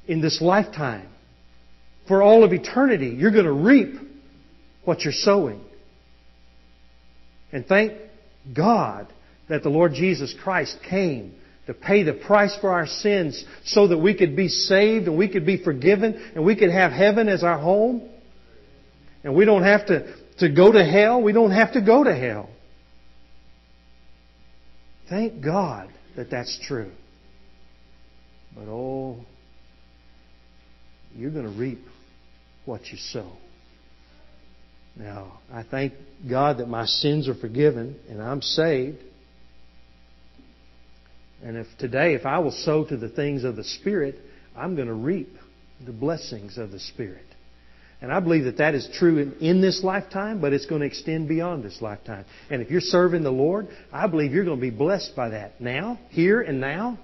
in 0.07 0.21
this 0.21 0.41
lifetime. 0.41 1.09
For 2.07 2.23
all 2.23 2.45
of 2.45 2.53
eternity, 2.53 3.09
you're 3.09 3.33
going 3.33 3.45
to 3.45 3.53
reap 3.53 3.97
what 4.85 5.03
you're 5.03 5.13
sowing. 5.13 5.61
And 7.53 7.67
thank 7.67 7.95
God 8.55 9.13
that 9.49 9.63
the 9.63 9.69
Lord 9.69 9.95
Jesus 9.95 10.35
Christ 10.43 10.79
came 10.89 11.35
to 11.67 11.75
pay 11.75 12.03
the 12.05 12.13
price 12.13 12.57
for 12.61 12.71
our 12.71 12.87
sins 12.87 13.45
so 13.65 13.89
that 13.89 13.99
we 13.99 14.15
could 14.15 14.37
be 14.37 14.49
saved 14.49 15.07
and 15.09 15.19
we 15.19 15.29
could 15.29 15.45
be 15.45 15.63
forgiven 15.63 16.15
and 16.35 16.45
we 16.45 16.57
could 16.57 16.71
have 16.71 16.93
heaven 16.93 17.29
as 17.29 17.43
our 17.43 17.59
home. 17.59 18.09
And 19.25 19.35
we 19.35 19.45
don't 19.45 19.65
have 19.65 19.87
to, 19.87 20.15
to 20.39 20.49
go 20.49 20.71
to 20.71 20.85
hell. 20.85 21.21
We 21.21 21.33
don't 21.33 21.51
have 21.51 21.73
to 21.73 21.81
go 21.81 22.05
to 22.05 22.15
hell. 22.15 22.49
Thank 25.09 25.43
God 25.45 25.89
that 26.17 26.31
that's 26.31 26.59
true. 26.67 26.91
But 28.55 28.69
oh, 28.69 29.19
you're 31.15 31.31
going 31.31 31.53
to 31.53 31.59
reap 31.59 31.81
what 32.65 32.87
you 32.87 32.99
sow. 32.99 33.31
Now, 34.97 35.41
I 35.53 35.63
thank 35.63 35.93
God 36.29 36.59
that 36.59 36.69
my 36.69 36.87
sins 36.87 37.29
are 37.29 37.35
forgiven 37.35 37.97
and 38.09 38.23
I'm 38.23 38.41
saved. 38.41 38.99
And 41.43 41.57
if 41.57 41.67
today, 41.79 42.15
if 42.15 42.25
I 42.25 42.39
will 42.39 42.53
sow 42.53 42.85
to 42.85 42.97
the 42.97 43.09
things 43.09 43.45
of 43.45 43.57
the 43.57 43.65
Spirit, 43.65 44.17
I'm 44.57 44.75
going 44.75 44.89
to 44.89 44.95
reap 44.95 45.37
the 45.85 45.93
blessings 45.93 46.59
of 46.59 46.71
the 46.71 46.81
Spirit. 46.81 47.25
And 48.01 48.13
I 48.13 48.21
believe 48.21 48.45
that 48.45 48.59
that 48.59 48.75
is 48.75 48.89
true 48.99 49.19
in, 49.19 49.33
in, 49.41 49.61
this 49.61 49.83
lifetime, 49.83 50.41
but 50.41 50.53
it's 50.53 50.67
going 50.67 50.83
to 50.83 50.87
extend 50.87 51.29
beyond 51.29 51.65
this 51.65 51.81
lifetime. 51.81 52.27
And 52.51 52.61
if 52.61 52.71
you're 52.71 52.81
serving 52.83 53.23
the 53.23 53.31
Lord, 53.31 53.69
I 53.91 54.07
believe 54.07 54.33
you're 54.33 54.45
going 54.45 54.59
to 54.59 54.61
be 54.61 54.71
blessed 54.71 55.17
by 55.17 55.31
that 55.31 55.61
now, 55.61 55.99
here 56.11 56.43
and 56.43 56.61
now. 56.61 56.99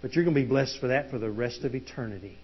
But 0.00 0.14
you're 0.14 0.24
going 0.24 0.34
to 0.34 0.40
be 0.40 0.46
blessed 0.46 0.78
for 0.80 0.88
that 0.88 1.10
for 1.10 1.18
the 1.18 1.30
rest 1.30 1.64
of 1.64 1.74
eternity. 1.74 2.38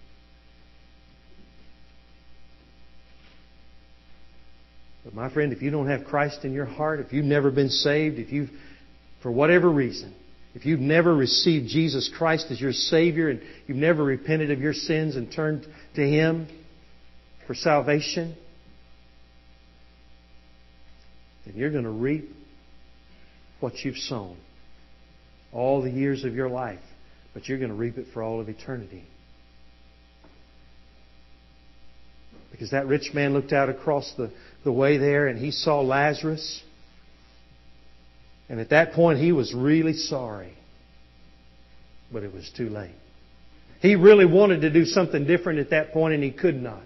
But 5.05 5.15
my 5.15 5.33
friend, 5.33 5.53
if 5.53 5.63
you 5.63 5.71
don't 5.71 5.89
have 5.89 6.05
Christ 6.05 6.45
in 6.45 6.53
your 6.53 6.67
heart, 6.67 7.01
if 7.01 7.13
you've 7.13 7.25
never 7.25 7.51
been 7.51 7.71
saved, 7.71 8.19
if 8.19 8.31
you've, 8.31 8.51
for 9.23 9.31
whatever 9.31 9.71
reason, 9.71 10.15
if 10.55 10.67
you've 10.67 10.81
never 10.81 11.15
received 11.15 11.69
Jesus 11.69 12.11
Christ 12.17 12.47
as 12.51 12.61
your 12.61 12.73
Savior 12.73 13.31
and 13.31 13.41
you've 13.67 13.79
never 13.79 14.05
repented 14.05 14.51
of 14.51 14.61
your 14.61 14.75
sins 14.75 15.17
and 15.17 15.33
turned 15.33 15.67
to 15.95 16.03
Him 16.03 16.47
for 17.47 17.55
salvation, 17.55 18.37
then 21.47 21.55
you're 21.57 21.71
going 21.71 21.85
to 21.85 21.91
reap 21.91 22.29
what 23.61 23.79
you've 23.85 23.97
sown 23.97 24.37
all 25.53 25.83
the 25.83 25.91
years 25.91 26.25
of 26.25 26.35
your 26.35 26.49
life, 26.49 26.81
but 27.33 27.49
you're 27.49 27.59
going 27.59 27.71
to 27.71 27.77
reap 27.77 27.97
it 27.97 28.07
for 28.13 28.23
all 28.23 28.41
of 28.41 28.49
eternity. 28.49 29.05
Because 32.51 32.71
that 32.73 32.87
rich 32.87 33.11
man 33.15 33.33
looked 33.33 33.53
out 33.53 33.71
across 33.71 34.13
the, 34.17 34.31
the 34.65 34.73
way 34.73 34.99
there 34.99 35.27
and 35.27 35.39
he 35.39 35.51
saw 35.51 35.81
Lazarus. 35.81 36.63
And 38.53 38.61
at 38.61 38.69
that 38.69 38.93
point, 38.93 39.19
he 39.19 39.33
was 39.33 39.55
really 39.55 39.95
sorry. 39.95 40.53
But 42.13 42.23
it 42.23 42.35
was 42.35 42.51
too 42.55 42.69
late. 42.69 42.95
He 43.81 43.97
really 43.97 44.27
wanted 44.27 44.61
to 44.61 44.71
do 44.71 44.85
something 44.85 45.27
different 45.27 45.59
at 45.59 45.71
that 45.71 45.95
point 45.95 46.13
and 46.13 46.23
he 46.23 46.31
could 46.31 46.63
not. 46.63 46.83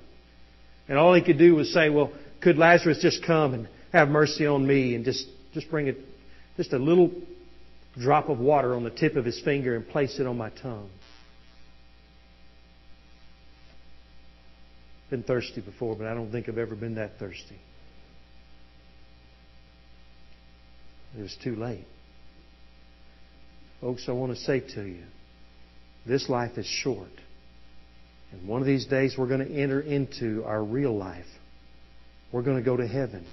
And 0.88 0.96
all 0.96 1.12
he 1.12 1.22
could 1.22 1.38
do 1.38 1.56
was 1.56 1.74
say, 1.74 1.90
well, 1.90 2.12
could 2.40 2.56
Lazarus 2.56 3.00
just 3.02 3.26
come 3.26 3.52
and 3.52 3.68
have 3.92 4.08
mercy 4.08 4.46
on 4.46 4.64
me 4.64 4.94
and 4.94 5.04
just, 5.04 5.26
just 5.54 5.68
bring 5.68 5.88
it, 5.88 5.96
just 6.56 6.72
a 6.72 6.78
little 6.78 7.10
drop 8.00 8.28
of 8.28 8.38
water 8.38 8.76
on 8.76 8.84
the 8.84 8.90
tip 8.90 9.16
of 9.16 9.24
his 9.24 9.40
finger 9.40 9.74
and 9.74 9.88
place 9.88 10.20
it 10.20 10.26
on 10.28 10.38
my 10.38 10.50
tongue? 10.50 10.88
Been 15.10 15.24
thirsty 15.24 15.62
before, 15.62 15.96
but 15.96 16.06
I 16.06 16.14
don't 16.14 16.30
think 16.30 16.48
I've 16.48 16.58
ever 16.58 16.76
been 16.76 16.94
that 16.94 17.18
thirsty. 17.18 17.58
It 21.18 21.22
was 21.22 21.36
too 21.42 21.56
late. 21.56 21.86
Folks, 23.80 24.08
I 24.08 24.12
want 24.12 24.32
to 24.34 24.38
say 24.38 24.60
to 24.60 24.82
you, 24.82 25.02
this 26.06 26.28
life 26.28 26.56
is 26.56 26.66
short. 26.66 27.08
And 28.32 28.48
one 28.48 28.60
of 28.60 28.66
these 28.66 28.86
days 28.86 29.16
we're 29.18 29.28
going 29.28 29.46
to 29.46 29.52
enter 29.52 29.80
into 29.80 30.44
our 30.44 30.62
real 30.62 30.96
life. 30.96 31.26
We're 32.32 32.42
going 32.42 32.56
to 32.58 32.62
go 32.62 32.76
to 32.76 32.86
heaven. 32.86 33.26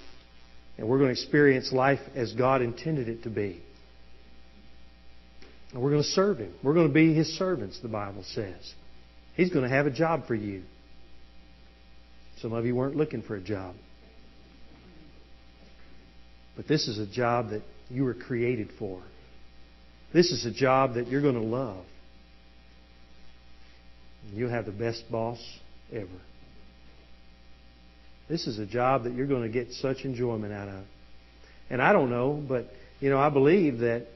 And 0.76 0.88
we're 0.88 0.98
going 0.98 1.14
to 1.14 1.20
experience 1.20 1.72
life 1.72 2.00
as 2.14 2.32
God 2.32 2.62
intended 2.62 3.08
it 3.08 3.22
to 3.24 3.30
be. 3.30 3.60
And 5.72 5.82
we're 5.82 5.90
going 5.90 6.02
to 6.02 6.08
serve 6.08 6.38
Him. 6.38 6.52
We're 6.62 6.74
going 6.74 6.88
to 6.88 6.94
be 6.94 7.14
His 7.14 7.38
servants, 7.38 7.80
the 7.80 7.88
Bible 7.88 8.24
says. 8.24 8.74
He's 9.36 9.50
going 9.50 9.64
to 9.64 9.74
have 9.74 9.86
a 9.86 9.90
job 9.90 10.26
for 10.26 10.34
you. 10.34 10.62
Some 12.40 12.52
of 12.52 12.64
you 12.66 12.74
weren't 12.74 12.96
looking 12.96 13.22
for 13.22 13.36
a 13.36 13.40
job. 13.40 13.74
But 16.56 16.68
this 16.68 16.88
is 16.88 16.98
a 16.98 17.06
job 17.06 17.50
that 17.50 17.62
you 17.90 18.04
were 18.04 18.14
created 18.14 18.70
for. 18.78 19.02
This 20.12 20.30
is 20.30 20.46
a 20.46 20.52
job 20.52 20.94
that 20.94 21.08
you're 21.08 21.22
going 21.22 21.34
to 21.34 21.40
love. 21.40 21.84
You'll 24.32 24.50
have 24.50 24.66
the 24.66 24.72
best 24.72 25.04
boss 25.10 25.38
ever. 25.92 26.08
This 28.28 28.46
is 28.46 28.58
a 28.58 28.66
job 28.66 29.04
that 29.04 29.12
you're 29.12 29.26
going 29.26 29.42
to 29.42 29.48
get 29.48 29.72
such 29.72 30.04
enjoyment 30.04 30.52
out 30.52 30.68
of. 30.68 30.84
And 31.68 31.82
I 31.82 31.92
don't 31.92 32.10
know, 32.10 32.42
but 32.46 32.68
you 33.00 33.10
know, 33.10 33.18
I 33.18 33.28
believe 33.28 33.80
that 33.80 34.06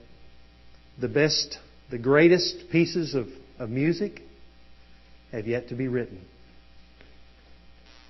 the 1.01 1.09
best, 1.09 1.59
the 1.91 1.99
greatest 1.99 2.71
pieces 2.71 3.15
of, 3.15 3.27
of 3.59 3.69
music 3.69 4.23
have 5.33 5.47
yet 5.47 5.69
to 5.69 5.75
be 5.75 5.89
written. 5.89 6.25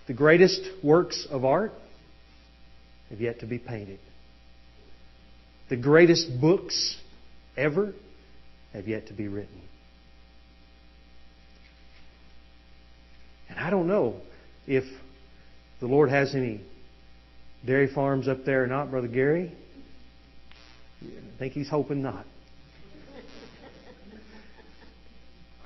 The 0.07 0.14
greatest 0.14 0.61
works 0.83 1.27
of 1.31 1.45
art 1.45 1.73
have 3.11 3.21
yet 3.21 3.41
to 3.41 3.47
be 3.47 3.59
painted. 3.59 3.99
The 5.69 5.77
greatest 5.77 6.41
books 6.41 6.97
ever 7.57 7.93
have 8.73 8.89
yet 8.89 9.09
to 9.09 9.13
be 9.13 9.29
written. 9.29 9.61
And 13.51 13.59
I 13.59 13.71
don't 13.71 13.87
know 13.87 14.21
if 14.67 14.85
the 15.81 15.87
Lord 15.87 16.11
has 16.11 16.35
any 16.35 16.61
dairy 17.67 17.93
farms 17.93 18.29
up 18.29 18.45
there 18.45 18.65
or 18.65 18.67
not, 18.67 18.91
Brother 18.91 19.09
Gary. 19.09 19.53
I 21.03 21.39
think 21.39 21.53
he's 21.53 21.69
hoping 21.69 22.03
not. 22.03 22.25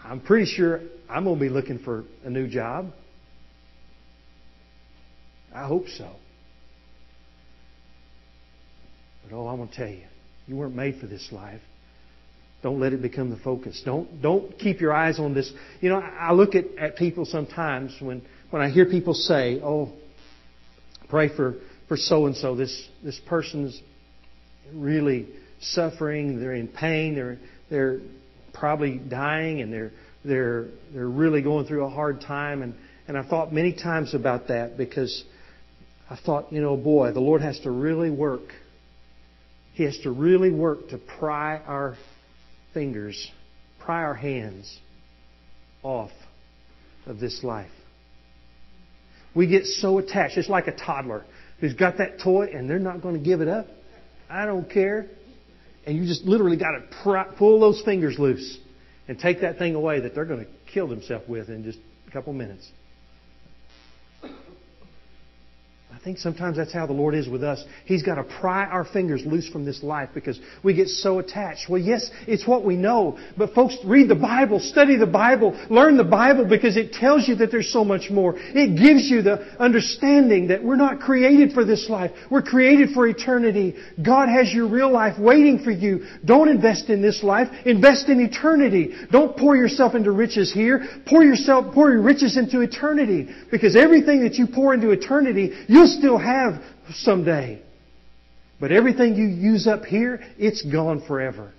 I'm 0.05 0.21
pretty 0.21 0.47
sure 0.47 0.81
I'm 1.09 1.25
going 1.25 1.37
to 1.37 1.41
be 1.41 1.49
looking 1.49 1.79
for 1.79 2.05
a 2.25 2.31
new 2.31 2.49
job. 2.49 2.93
I 5.55 5.67
hope 5.67 5.87
so. 5.89 6.11
But 9.23 9.37
oh, 9.37 9.47
I 9.47 9.55
want 9.55 9.73
to 9.73 9.77
tell 9.77 9.89
you, 9.89 10.05
you 10.47 10.57
weren't 10.57 10.75
made 10.75 11.01
for 11.01 11.07
this 11.07 11.29
life. 11.33 11.61
Don't 12.63 12.79
let 12.79 12.93
it 12.93 13.03
become 13.03 13.31
the 13.31 13.39
focus. 13.39 13.83
Don't 13.85 14.23
don't 14.23 14.57
keep 14.59 14.81
your 14.81 14.93
eyes 14.93 15.19
on 15.19 15.35
this. 15.35 15.53
You 15.81 15.89
know, 15.89 15.99
I 15.99 16.33
look 16.33 16.55
at, 16.55 16.65
at 16.79 16.97
people 16.97 17.25
sometimes 17.25 17.97
when, 18.01 18.23
when 18.51 18.63
I 18.63 18.71
hear 18.71 18.87
people 18.87 19.15
say, 19.15 19.61
Oh, 19.63 19.93
pray 21.09 21.35
for, 21.35 21.57
for 21.89 21.97
so 21.97 22.27
and 22.27 22.37
so. 22.37 22.55
This 22.55 22.89
this 23.03 23.21
person's 23.27 23.81
really 24.73 25.29
suffering, 25.61 26.41
they're 26.41 26.55
in 26.55 26.69
pain, 26.69 27.17
they're 27.17 27.39
they're 27.69 28.01
probably 28.55 28.99
dying 28.99 29.61
and 29.61 29.73
they're 29.73 29.91
they're 30.25 30.69
they're 30.95 31.09
really 31.09 31.43
going 31.43 31.67
through 31.67 31.85
a 31.85 31.91
hard 31.91 32.21
time 32.21 32.63
and, 32.63 32.75
and 33.09 33.19
I've 33.19 33.27
thought 33.27 33.53
many 33.53 33.73
times 33.73 34.15
about 34.15 34.49
that 34.49 34.77
because 34.77 35.25
I 36.09 36.17
thought, 36.17 36.53
you 36.53 36.61
know, 36.61 36.77
boy, 36.77 37.13
the 37.13 37.21
Lord 37.21 37.43
has 37.43 37.59
to 37.61 37.71
really 37.71 38.11
work. 38.11 38.53
He 39.75 39.85
has 39.85 39.99
to 40.01 40.11
really 40.11 40.51
work 40.51 40.89
to 40.91 40.99
pry 40.99 41.59
our 41.59 41.97
fingers, 42.75 43.31
pry 43.79 44.03
our 44.03 44.15
hands 44.15 44.79
off 45.83 46.11
of 47.07 47.19
this 47.19 47.43
life. 47.43 47.71
We 49.35 49.47
get 49.47 49.65
so 49.65 49.99
attached. 49.99 50.37
It's 50.37 50.49
like 50.49 50.67
a 50.67 50.77
toddler 50.77 51.25
who's 51.61 51.75
got 51.75 51.99
that 51.99 52.21
toy 52.21 52.51
and 52.53 52.69
they're 52.69 52.79
not 52.79 53.01
going 53.03 53.17
to 53.17 53.25
give 53.25 53.41
it 53.41 53.49
up. 53.49 53.67
I 54.29 54.45
don't 54.47 54.69
care. 54.69 55.07
And 55.87 55.97
you 55.97 56.07
just 56.07 56.25
literally 56.25 56.57
got 56.57 56.73
to 56.73 56.85
pry, 57.03 57.25
pull 57.39 57.61
those 57.61 57.83
fingers 57.83 58.19
loose 58.19 58.59
and 59.09 59.19
take 59.19 59.41
that 59.41 59.59
thing 59.59 59.75
away 59.75 60.01
that 60.01 60.15
they're 60.15 60.27
going 60.27 60.45
to 60.45 60.51
kill 60.73 60.87
themselves 60.87 61.29
with 61.29 61.49
in 61.49 61.65
just 61.65 61.79
a 62.07 62.11
couple 62.11 62.33
minutes. 62.33 62.71
I 66.03 66.05
think 66.05 66.19
sometimes 66.19 66.57
that's 66.57 66.73
how 66.73 66.85
the 66.85 66.93
Lord 66.93 67.15
is 67.15 67.29
with 67.29 67.45
us. 67.45 67.63
He's 67.85 68.03
got 68.03 68.17
to 68.17 68.25
pry 68.25 68.65
our 68.65 68.85
fingers 68.85 69.23
loose 69.25 69.49
from 69.49 69.65
this 69.65 69.85
life 69.85 70.09
because 70.13 70.41
we 70.65 70.75
get 70.75 70.89
so 70.89 71.21
attached. 71.21 71.69
Well, 71.69 71.81
yes, 71.81 72.11
it's 72.27 72.45
what 72.45 72.65
we 72.65 72.75
know. 72.75 73.21
But 73.39 73.55
folks, 73.55 73.77
read 73.85 74.09
the 74.09 74.17
Bible, 74.17 74.59
study 74.59 74.97
the 74.97 75.07
Bible, 75.07 75.57
learn 75.71 75.97
the 75.97 76.03
Bible 76.03 76.45
because 76.45 76.77
it 76.77 76.93
tells 76.93 77.29
you 77.29 77.37
that 77.37 77.53
there's 77.53 77.73
so 77.73 77.85
much 77.85 78.11
more. 78.11 78.35
It 78.37 78.77
gives 78.77 79.09
you 79.09 79.23
the 79.23 79.47
understanding 79.63 80.49
that 80.49 80.65
we're 80.65 80.75
not 80.75 80.99
created 80.99 81.53
for 81.53 81.65
this 81.65 81.89
life. 81.89 82.11
We're 82.33 82.43
created 82.43 82.91
for 82.95 83.07
eternity. 83.07 83.77
God 84.05 84.29
has 84.29 84.53
your 84.53 84.67
real 84.67 84.91
life 84.91 85.21
waiting 85.21 85.63
for 85.63 85.71
you. 85.71 86.05
Don't 86.25 86.49
invest 86.49 86.91
in 86.91 87.01
this 87.01 87.23
life. 87.23 87.47
Invest 87.65 88.09
in 88.09 88.21
eternity. 88.21 88.93
Don't 89.13 89.37
pour 89.37 89.57
yourself 89.57 89.95
into 89.95 90.11
riches 90.11 90.53
here. 90.53 90.85
Pour 91.07 91.23
yourself, 91.23 91.73
pour 91.73 91.93
your 91.93 92.03
riches 92.03 92.37
into 92.37 92.61
eternity 92.61 93.29
because 93.53 93.77
everything 93.77 94.25
that 94.25 94.35
you 94.35 94.49
pour 94.49 94.75
into 94.75 94.91
eternity, 94.91 95.53
you'll 95.69 95.92
still 95.99 96.19
have 96.19 96.63
someday. 96.91 97.63
But 98.61 98.73
everything 98.73 99.17
you 99.17 99.27
use 99.27 99.67
up 99.67 99.85
here, 99.85 100.21
it's 100.39 100.63
gone 100.63 101.05
forever. 101.07 101.53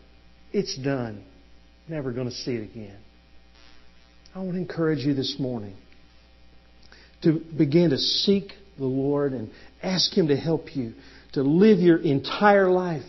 It's 0.52 0.78
done. 0.78 1.24
Never 1.88 2.12
going 2.12 2.30
to 2.30 2.36
see 2.36 2.54
it 2.54 2.64
again. 2.64 2.98
I 4.34 4.40
want 4.40 4.54
to 4.54 4.58
encourage 4.58 5.00
you 5.00 5.14
this 5.14 5.36
morning 5.38 5.76
to 7.24 7.42
begin 7.58 7.90
to 7.90 7.98
seek 7.98 8.54
the 8.78 8.86
Lord 8.86 9.34
and 9.34 9.52
ask 9.82 10.14
Him 10.14 10.30
to 10.30 10.38
help 10.38 10.76
you 10.76 10.94
to 11.34 11.42
live 11.42 11.80
your 11.80 11.98
entire 11.98 12.70
life, 12.70 13.04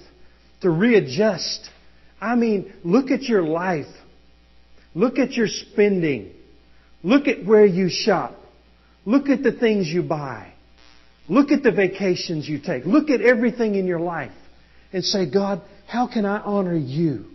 to 0.63 0.71
readjust. 0.71 1.69
I 2.21 2.35
mean, 2.35 2.73
look 2.83 3.11
at 3.11 3.23
your 3.23 3.43
life. 3.43 3.87
Look 4.95 5.19
at 5.19 5.33
your 5.33 5.47
spending. 5.47 6.33
Look 7.03 7.29
at 7.29 7.45
where 7.45 7.67
you 7.67 7.91
shop. 7.91 8.35
Look 9.05 9.29
at 9.29 9.43
the 9.43 9.53
things 9.53 9.89
you 9.89 10.03
buy. 10.03 10.54
Look 11.29 11.51
at 11.51 11.63
the 11.63 11.73
vacations 11.73 12.49
you 12.49 12.61
take. 12.61 12.85
Look 12.85 13.11
at 13.11 13.21
everything 13.21 13.75
in 13.75 13.87
your 13.87 14.01
life 14.01 14.33
and 14.93 15.05
say, 15.05 15.31
God, 15.31 15.63
how 15.87 16.07
can 16.07 16.27
I 16.27 16.39
honor 16.39 16.77
you 16.77 17.27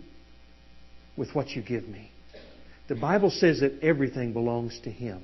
with 1.16 1.34
what 1.34 1.50
you 1.50 1.62
give 1.62 1.88
me? 1.88 2.10
The 2.88 2.94
Bible 2.94 3.30
says 3.30 3.60
that 3.60 3.80
everything 3.82 4.32
belongs 4.32 4.78
to 4.84 4.90
Him. 4.90 5.22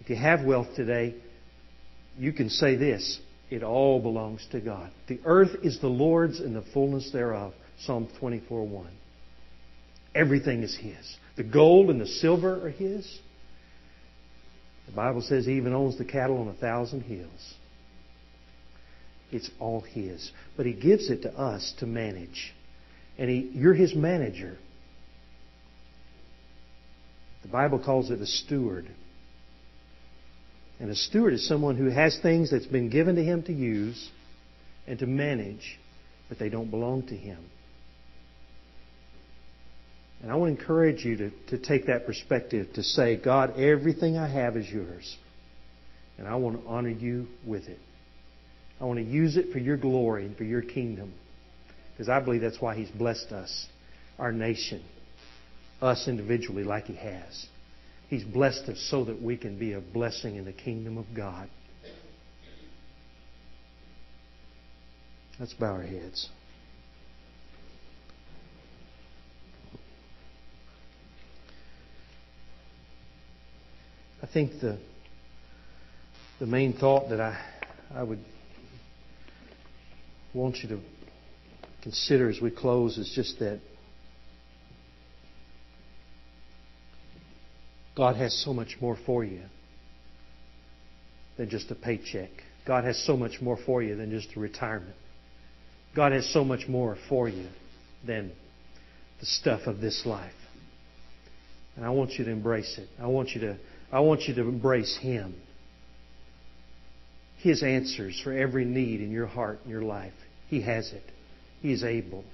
If 0.00 0.10
you 0.10 0.16
have 0.16 0.44
wealth 0.44 0.68
today, 0.74 1.14
you 2.18 2.32
can 2.32 2.50
say 2.50 2.76
this 2.76 3.20
it 3.50 3.62
all 3.62 4.00
belongs 4.00 4.46
to 4.52 4.60
God. 4.60 4.90
The 5.08 5.20
earth 5.26 5.56
is 5.62 5.78
the 5.80 5.88
Lord's 5.88 6.40
and 6.40 6.56
the 6.56 6.64
fullness 6.72 7.10
thereof. 7.12 7.52
Psalm 7.80 8.08
24 8.18 8.66
1. 8.66 8.86
Everything 10.14 10.62
is 10.62 10.76
His. 10.76 11.16
The 11.36 11.42
gold 11.42 11.90
and 11.90 12.00
the 12.00 12.06
silver 12.06 12.66
are 12.66 12.70
His. 12.70 13.20
The 14.86 14.92
Bible 14.92 15.22
says 15.22 15.46
He 15.46 15.52
even 15.54 15.72
owns 15.72 15.98
the 15.98 16.04
cattle 16.04 16.38
on 16.38 16.48
a 16.48 16.54
thousand 16.54 17.02
hills. 17.02 17.54
It's 19.30 19.50
all 19.58 19.80
His. 19.80 20.30
But 20.56 20.66
He 20.66 20.72
gives 20.72 21.10
it 21.10 21.22
to 21.22 21.32
us 21.32 21.74
to 21.78 21.86
manage. 21.86 22.52
And 23.18 23.30
he, 23.30 23.50
you're 23.54 23.74
His 23.74 23.94
manager. 23.94 24.58
The 27.42 27.48
Bible 27.48 27.78
calls 27.78 28.10
it 28.10 28.20
a 28.20 28.26
steward. 28.26 28.88
And 30.80 30.90
a 30.90 30.94
steward 30.96 31.34
is 31.34 31.46
someone 31.46 31.76
who 31.76 31.90
has 31.90 32.18
things 32.20 32.50
that's 32.50 32.66
been 32.66 32.88
given 32.88 33.16
to 33.16 33.22
him 33.22 33.42
to 33.44 33.52
use 33.52 34.10
and 34.86 34.98
to 34.98 35.06
manage, 35.06 35.78
but 36.28 36.38
they 36.38 36.48
don't 36.48 36.70
belong 36.70 37.06
to 37.06 37.16
him. 37.16 37.38
And 40.22 40.30
I 40.30 40.36
want 40.36 40.56
to 40.56 40.60
encourage 40.60 41.04
you 41.04 41.16
to, 41.16 41.30
to 41.48 41.58
take 41.58 41.86
that 41.86 42.06
perspective 42.06 42.68
to 42.74 42.82
say, 42.82 43.16
God, 43.16 43.58
everything 43.58 44.16
I 44.16 44.28
have 44.28 44.56
is 44.56 44.70
yours. 44.70 45.16
And 46.16 46.28
I 46.28 46.36
want 46.36 46.62
to 46.62 46.68
honor 46.68 46.90
you 46.90 47.26
with 47.44 47.64
it. 47.64 47.80
I 48.80 48.84
want 48.84 48.98
to 48.98 49.04
use 49.04 49.36
it 49.36 49.52
for 49.52 49.58
your 49.58 49.76
glory 49.76 50.26
and 50.26 50.36
for 50.36 50.44
your 50.44 50.62
kingdom. 50.62 51.12
Because 51.92 52.08
I 52.08 52.20
believe 52.20 52.40
that's 52.40 52.60
why 52.60 52.76
He's 52.76 52.90
blessed 52.90 53.32
us, 53.32 53.66
our 54.18 54.32
nation, 54.32 54.82
us 55.80 56.06
individually, 56.06 56.62
like 56.62 56.84
He 56.84 56.94
has. 56.94 57.46
He's 58.08 58.24
blessed 58.24 58.68
us 58.68 58.86
so 58.90 59.04
that 59.06 59.20
we 59.20 59.36
can 59.36 59.58
be 59.58 59.72
a 59.72 59.80
blessing 59.80 60.36
in 60.36 60.44
the 60.44 60.52
kingdom 60.52 60.98
of 60.98 61.06
God. 61.16 61.48
Let's 65.40 65.54
bow 65.54 65.72
our 65.72 65.82
heads. 65.82 66.28
I 74.22 74.26
think 74.32 74.60
the 74.60 74.78
the 76.38 76.46
main 76.46 76.72
thought 76.74 77.10
that 77.10 77.20
I 77.20 77.44
I 77.92 78.02
would 78.02 78.24
want 80.32 80.58
you 80.62 80.68
to 80.70 80.80
consider 81.82 82.30
as 82.30 82.40
we 82.40 82.50
close 82.50 82.96
is 82.96 83.12
just 83.14 83.40
that 83.40 83.60
God 87.96 88.16
has 88.16 88.32
so 88.44 88.54
much 88.54 88.76
more 88.80 88.96
for 89.04 89.24
you 89.24 89.42
than 91.36 91.50
just 91.50 91.70
a 91.70 91.74
paycheck. 91.74 92.30
God 92.66 92.84
has 92.84 93.04
so 93.04 93.16
much 93.16 93.42
more 93.42 93.58
for 93.66 93.82
you 93.82 93.96
than 93.96 94.10
just 94.10 94.34
a 94.36 94.40
retirement. 94.40 94.94
God 95.94 96.12
has 96.12 96.32
so 96.32 96.44
much 96.44 96.68
more 96.68 96.96
for 97.08 97.28
you 97.28 97.48
than 98.06 98.32
the 99.20 99.26
stuff 99.26 99.66
of 99.66 99.80
this 99.80 100.06
life. 100.06 100.32
And 101.76 101.84
I 101.84 101.90
want 101.90 102.12
you 102.12 102.24
to 102.24 102.30
embrace 102.30 102.78
it. 102.78 102.88
I 103.00 103.08
want 103.08 103.30
you 103.30 103.40
to 103.42 103.58
I 103.92 104.00
want 104.00 104.22
you 104.22 104.34
to 104.34 104.40
embrace 104.40 104.98
Him. 105.00 105.34
His 107.38 107.62
answers 107.62 108.20
for 108.22 108.32
every 108.32 108.64
need 108.64 109.00
in 109.00 109.10
your 109.10 109.26
heart 109.26 109.60
and 109.62 109.70
your 109.70 109.82
life. 109.82 110.14
He 110.48 110.62
has 110.62 110.90
it. 110.92 111.02
He 111.60 111.72
is 111.72 111.84
able. 111.84 112.24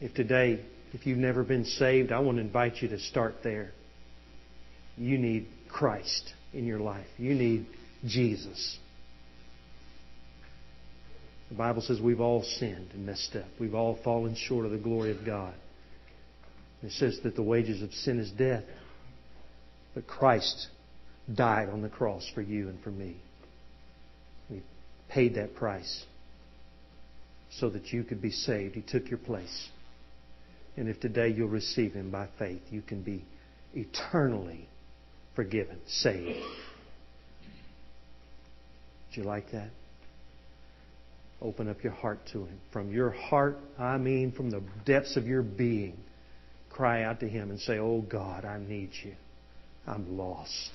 If 0.00 0.14
today, 0.14 0.64
if 0.92 1.06
you've 1.06 1.18
never 1.18 1.42
been 1.42 1.64
saved, 1.64 2.12
I 2.12 2.20
want 2.20 2.38
to 2.38 2.42
invite 2.42 2.82
you 2.82 2.88
to 2.88 2.98
start 2.98 3.36
there. 3.42 3.70
You 4.96 5.16
need 5.16 5.48
Christ 5.68 6.32
in 6.52 6.66
your 6.66 6.80
life. 6.80 7.06
You 7.16 7.34
need 7.34 7.66
Jesus. 8.04 8.78
The 11.48 11.54
Bible 11.54 11.82
says 11.82 12.00
we've 12.00 12.20
all 12.20 12.42
sinned 12.42 12.90
and 12.92 13.06
messed 13.06 13.34
up. 13.34 13.46
We've 13.58 13.74
all 13.74 13.98
fallen 14.04 14.34
short 14.36 14.66
of 14.66 14.70
the 14.70 14.78
glory 14.78 15.10
of 15.10 15.24
God. 15.24 15.54
It 16.82 16.92
says 16.92 17.18
that 17.24 17.34
the 17.34 17.42
wages 17.42 17.82
of 17.82 17.92
sin 17.92 18.18
is 18.20 18.30
death. 18.30 18.64
But 19.98 20.06
Christ 20.06 20.68
died 21.34 21.70
on 21.70 21.82
the 21.82 21.88
cross 21.88 22.24
for 22.32 22.40
you 22.40 22.68
and 22.68 22.80
for 22.84 22.92
me. 22.92 23.16
He 24.48 24.62
paid 25.08 25.34
that 25.34 25.56
price 25.56 26.04
so 27.50 27.68
that 27.70 27.92
you 27.92 28.04
could 28.04 28.22
be 28.22 28.30
saved. 28.30 28.76
He 28.76 28.80
took 28.80 29.08
your 29.10 29.18
place. 29.18 29.70
And 30.76 30.88
if 30.88 31.00
today 31.00 31.30
you'll 31.30 31.48
receive 31.48 31.94
Him 31.94 32.12
by 32.12 32.28
faith, 32.38 32.62
you 32.70 32.80
can 32.80 33.02
be 33.02 33.24
eternally 33.74 34.68
forgiven, 35.34 35.80
saved. 35.88 36.46
Do 39.12 39.20
you 39.20 39.24
like 39.24 39.50
that? 39.50 39.70
Open 41.42 41.68
up 41.68 41.82
your 41.82 41.94
heart 41.94 42.20
to 42.34 42.44
Him. 42.44 42.60
From 42.72 42.92
your 42.92 43.10
heart, 43.10 43.58
I 43.76 43.98
mean 43.98 44.30
from 44.30 44.50
the 44.50 44.62
depths 44.84 45.16
of 45.16 45.26
your 45.26 45.42
being, 45.42 45.98
cry 46.70 47.02
out 47.02 47.18
to 47.18 47.28
Him 47.28 47.50
and 47.50 47.58
say, 47.58 47.78
Oh 47.78 48.02
God, 48.02 48.44
I 48.44 48.60
need 48.60 48.90
you. 49.02 49.16
I'm 49.88 50.18
lost. 50.18 50.70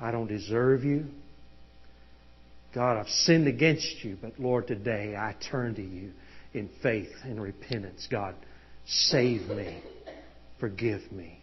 I 0.00 0.12
don't 0.12 0.28
deserve 0.28 0.84
you. 0.84 1.06
God, 2.74 2.98
I've 2.98 3.08
sinned 3.08 3.48
against 3.48 4.04
you, 4.04 4.16
but 4.20 4.38
Lord, 4.38 4.68
today 4.68 5.16
I 5.16 5.34
turn 5.50 5.74
to 5.74 5.82
you 5.82 6.12
in 6.54 6.70
faith 6.82 7.10
and 7.24 7.42
repentance. 7.42 8.06
God, 8.10 8.34
save 8.86 9.48
me. 9.48 9.82
Forgive 10.60 11.10
me. 11.10 11.40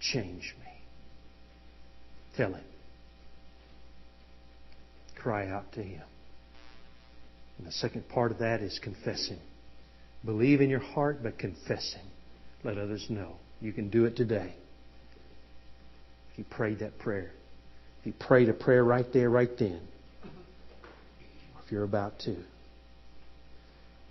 Change 0.00 0.54
me. 0.60 0.72
Tell 2.36 2.54
Him. 2.54 2.64
Cry 5.16 5.48
out 5.48 5.72
to 5.72 5.82
Him. 5.82 6.02
And 7.58 7.66
the 7.66 7.72
second 7.72 8.08
part 8.08 8.32
of 8.32 8.38
that 8.38 8.60
is 8.60 8.78
confessing. 8.82 9.38
Believe 10.24 10.60
in 10.60 10.70
your 10.70 10.80
heart, 10.80 11.22
but 11.22 11.38
confess 11.38 11.94
Him. 11.94 12.06
Let 12.62 12.78
others 12.78 13.06
know. 13.10 13.36
You 13.64 13.72
can 13.72 13.88
do 13.88 14.04
it 14.04 14.14
today. 14.14 14.54
If 16.30 16.38
you 16.38 16.44
prayed 16.44 16.80
that 16.80 16.98
prayer. 16.98 17.30
If 18.00 18.06
you 18.06 18.12
prayed 18.12 18.50
a 18.50 18.52
prayer 18.52 18.84
right 18.84 19.06
there, 19.10 19.30
right 19.30 19.48
then. 19.58 19.80
If 21.64 21.72
you're 21.72 21.84
about 21.84 22.18
to. 22.26 22.36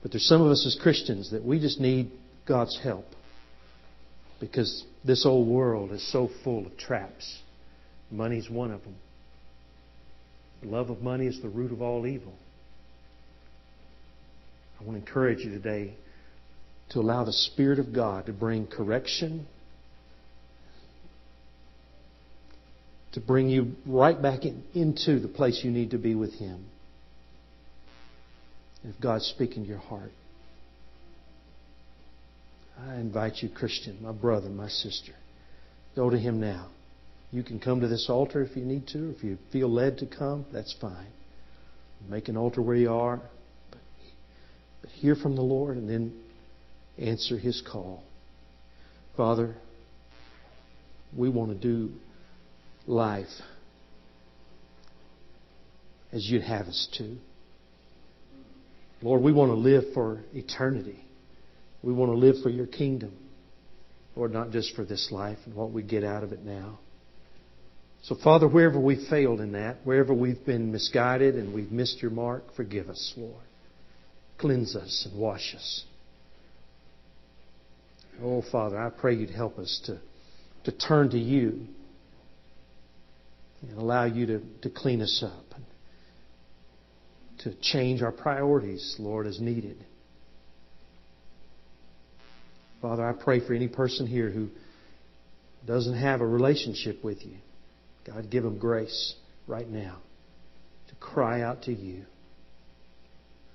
But 0.01 0.11
there's 0.11 0.27
some 0.27 0.41
of 0.41 0.49
us 0.49 0.65
as 0.65 0.75
Christians 0.81 1.29
that 1.29 1.45
we 1.45 1.59
just 1.59 1.79
need 1.79 2.09
God's 2.47 2.79
help. 2.81 3.05
Because 4.39 4.85
this 5.05 5.23
old 5.23 5.47
world 5.47 5.91
is 5.91 6.11
so 6.11 6.31
full 6.43 6.65
of 6.65 6.75
traps. 6.75 7.37
Money's 8.09 8.49
one 8.49 8.71
of 8.71 8.81
them. 8.81 8.95
The 10.63 10.69
love 10.69 10.89
of 10.89 11.03
money 11.03 11.27
is 11.27 11.39
the 11.43 11.49
root 11.49 11.71
of 11.71 11.79
all 11.79 12.07
evil. 12.07 12.33
I 14.81 14.83
want 14.83 14.97
to 14.99 15.07
encourage 15.07 15.41
you 15.41 15.51
today 15.51 15.93
to 16.93 16.99
allow 16.99 17.23
the 17.23 17.34
Spirit 17.34 17.79
of 17.79 17.93
God 17.93 18.27
to 18.27 18.34
bring 18.34 18.67
correction, 18.67 19.47
to 23.13 23.20
bring 23.20 23.49
you 23.49 23.74
right 23.86 24.20
back 24.20 24.43
in, 24.45 24.63
into 24.74 25.20
the 25.20 25.28
place 25.28 25.61
you 25.63 25.72
need 25.72 25.91
to 25.91 25.97
be 25.97 26.15
with 26.15 26.34
Him. 26.34 26.65
If 28.84 28.99
God's 29.01 29.26
speaking 29.26 29.63
to 29.63 29.70
your 29.70 29.80
heart, 29.80 30.11
I 32.80 32.95
invite 32.95 33.38
you, 33.38 33.49
Christian, 33.49 33.97
my 34.01 34.11
brother, 34.11 34.49
my 34.49 34.67
sister, 34.67 35.13
go 35.95 36.09
to 36.09 36.17
Him 36.17 36.39
now. 36.39 36.70
You 37.32 37.41
can 37.41 37.59
come 37.59 37.82
to 37.82 37.88
this 37.88 38.07
altar 38.09 38.43
if 38.43 38.55
you 38.55 38.63
need 38.63 38.88
to. 38.89 39.09
If 39.17 39.24
you 39.24 39.39
feel 39.51 39.72
led 39.72 39.97
to 39.99 40.05
come, 40.05 40.45
that's 40.53 40.76
fine. 40.80 41.07
Make 42.07 42.28
an 42.28 42.38
altar 42.38 42.61
where 42.61 42.76
you 42.76 42.91
are. 42.91 43.22
But, 43.72 43.80
but 44.82 44.91
hear 44.91 45.15
from 45.15 45.36
the 45.36 45.41
Lord 45.41 45.78
and 45.78 45.89
then 45.89 46.22
answer 46.97 47.37
His 47.37 47.61
call. 47.61 48.03
Father, 49.15 49.55
we 51.15 51.29
want 51.29 51.51
to 51.51 51.55
do 51.57 51.93
life 52.87 53.27
as 56.11 56.29
you'd 56.29 56.43
have 56.43 56.67
us 56.67 56.87
to. 56.97 57.17
Lord, 59.01 59.21
we 59.21 59.33
want 59.33 59.51
to 59.51 59.55
live 59.55 59.93
for 59.93 60.21
eternity. 60.33 61.03
We 61.81 61.91
want 61.91 62.11
to 62.11 62.17
live 62.17 62.35
for 62.41 62.49
your 62.49 62.67
kingdom. 62.67 63.13
Lord, 64.15 64.31
not 64.31 64.51
just 64.51 64.75
for 64.75 64.85
this 64.85 65.09
life 65.11 65.39
and 65.45 65.55
what 65.55 65.71
we 65.71 65.83
get 65.83 66.03
out 66.03 66.23
of 66.23 66.31
it 66.31 66.43
now. 66.43 66.79
So, 68.03 68.15
Father, 68.15 68.47
wherever 68.47 68.79
we've 68.79 69.07
failed 69.09 69.39
in 69.39 69.53
that, 69.53 69.77
wherever 69.83 70.13
we've 70.13 70.45
been 70.45 70.71
misguided 70.71 71.35
and 71.35 71.53
we've 71.53 71.71
missed 71.71 72.01
your 72.01 72.11
mark, 72.11 72.43
forgive 72.55 72.89
us, 72.89 73.13
Lord. 73.17 73.43
Cleanse 74.37 74.75
us 74.75 75.07
and 75.09 75.19
wash 75.19 75.55
us. 75.55 75.85
Oh, 78.22 78.43
Father, 78.51 78.78
I 78.78 78.89
pray 78.89 79.16
you'd 79.16 79.30
help 79.30 79.57
us 79.57 79.82
to, 79.86 79.99
to 80.66 80.72
turn 80.78 81.09
to 81.11 81.18
you 81.18 81.68
and 83.61 83.78
allow 83.78 84.05
you 84.05 84.26
to, 84.28 84.41
to 84.61 84.70
clean 84.70 85.01
us 85.01 85.24
up 85.26 85.45
and 85.55 85.66
to 87.39 87.53
change 87.61 88.01
our 88.01 88.11
priorities, 88.11 88.95
Lord, 88.99 89.28
as 89.28 89.39
needed. 89.39 89.84
Father, 92.82 93.07
I 93.07 93.14
pray 93.14 93.45
for 93.45 93.53
any 93.53 93.68
person 93.68 94.05
here 94.05 94.30
who 94.30 94.49
doesn't 95.66 95.97
have 95.97 96.22
a 96.22 96.28
relationship 96.28 97.03
with 97.03 97.26
you. 97.26 97.38
God, 98.05 98.30
give 98.30 98.43
them 98.43 98.59
grace 98.59 99.16
right 99.47 99.68
now 99.68 99.97
to 100.89 100.95
cry 100.95 101.41
out 101.41 101.64
to 101.64 101.74
you, 101.74 102.03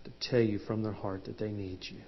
to 0.04 0.10
tell 0.30 0.40
you 0.40 0.58
from 0.60 0.82
their 0.82 0.92
heart 0.92 1.26
that 1.26 1.38
they 1.38 1.50
need 1.50 1.80
you. 1.82 2.00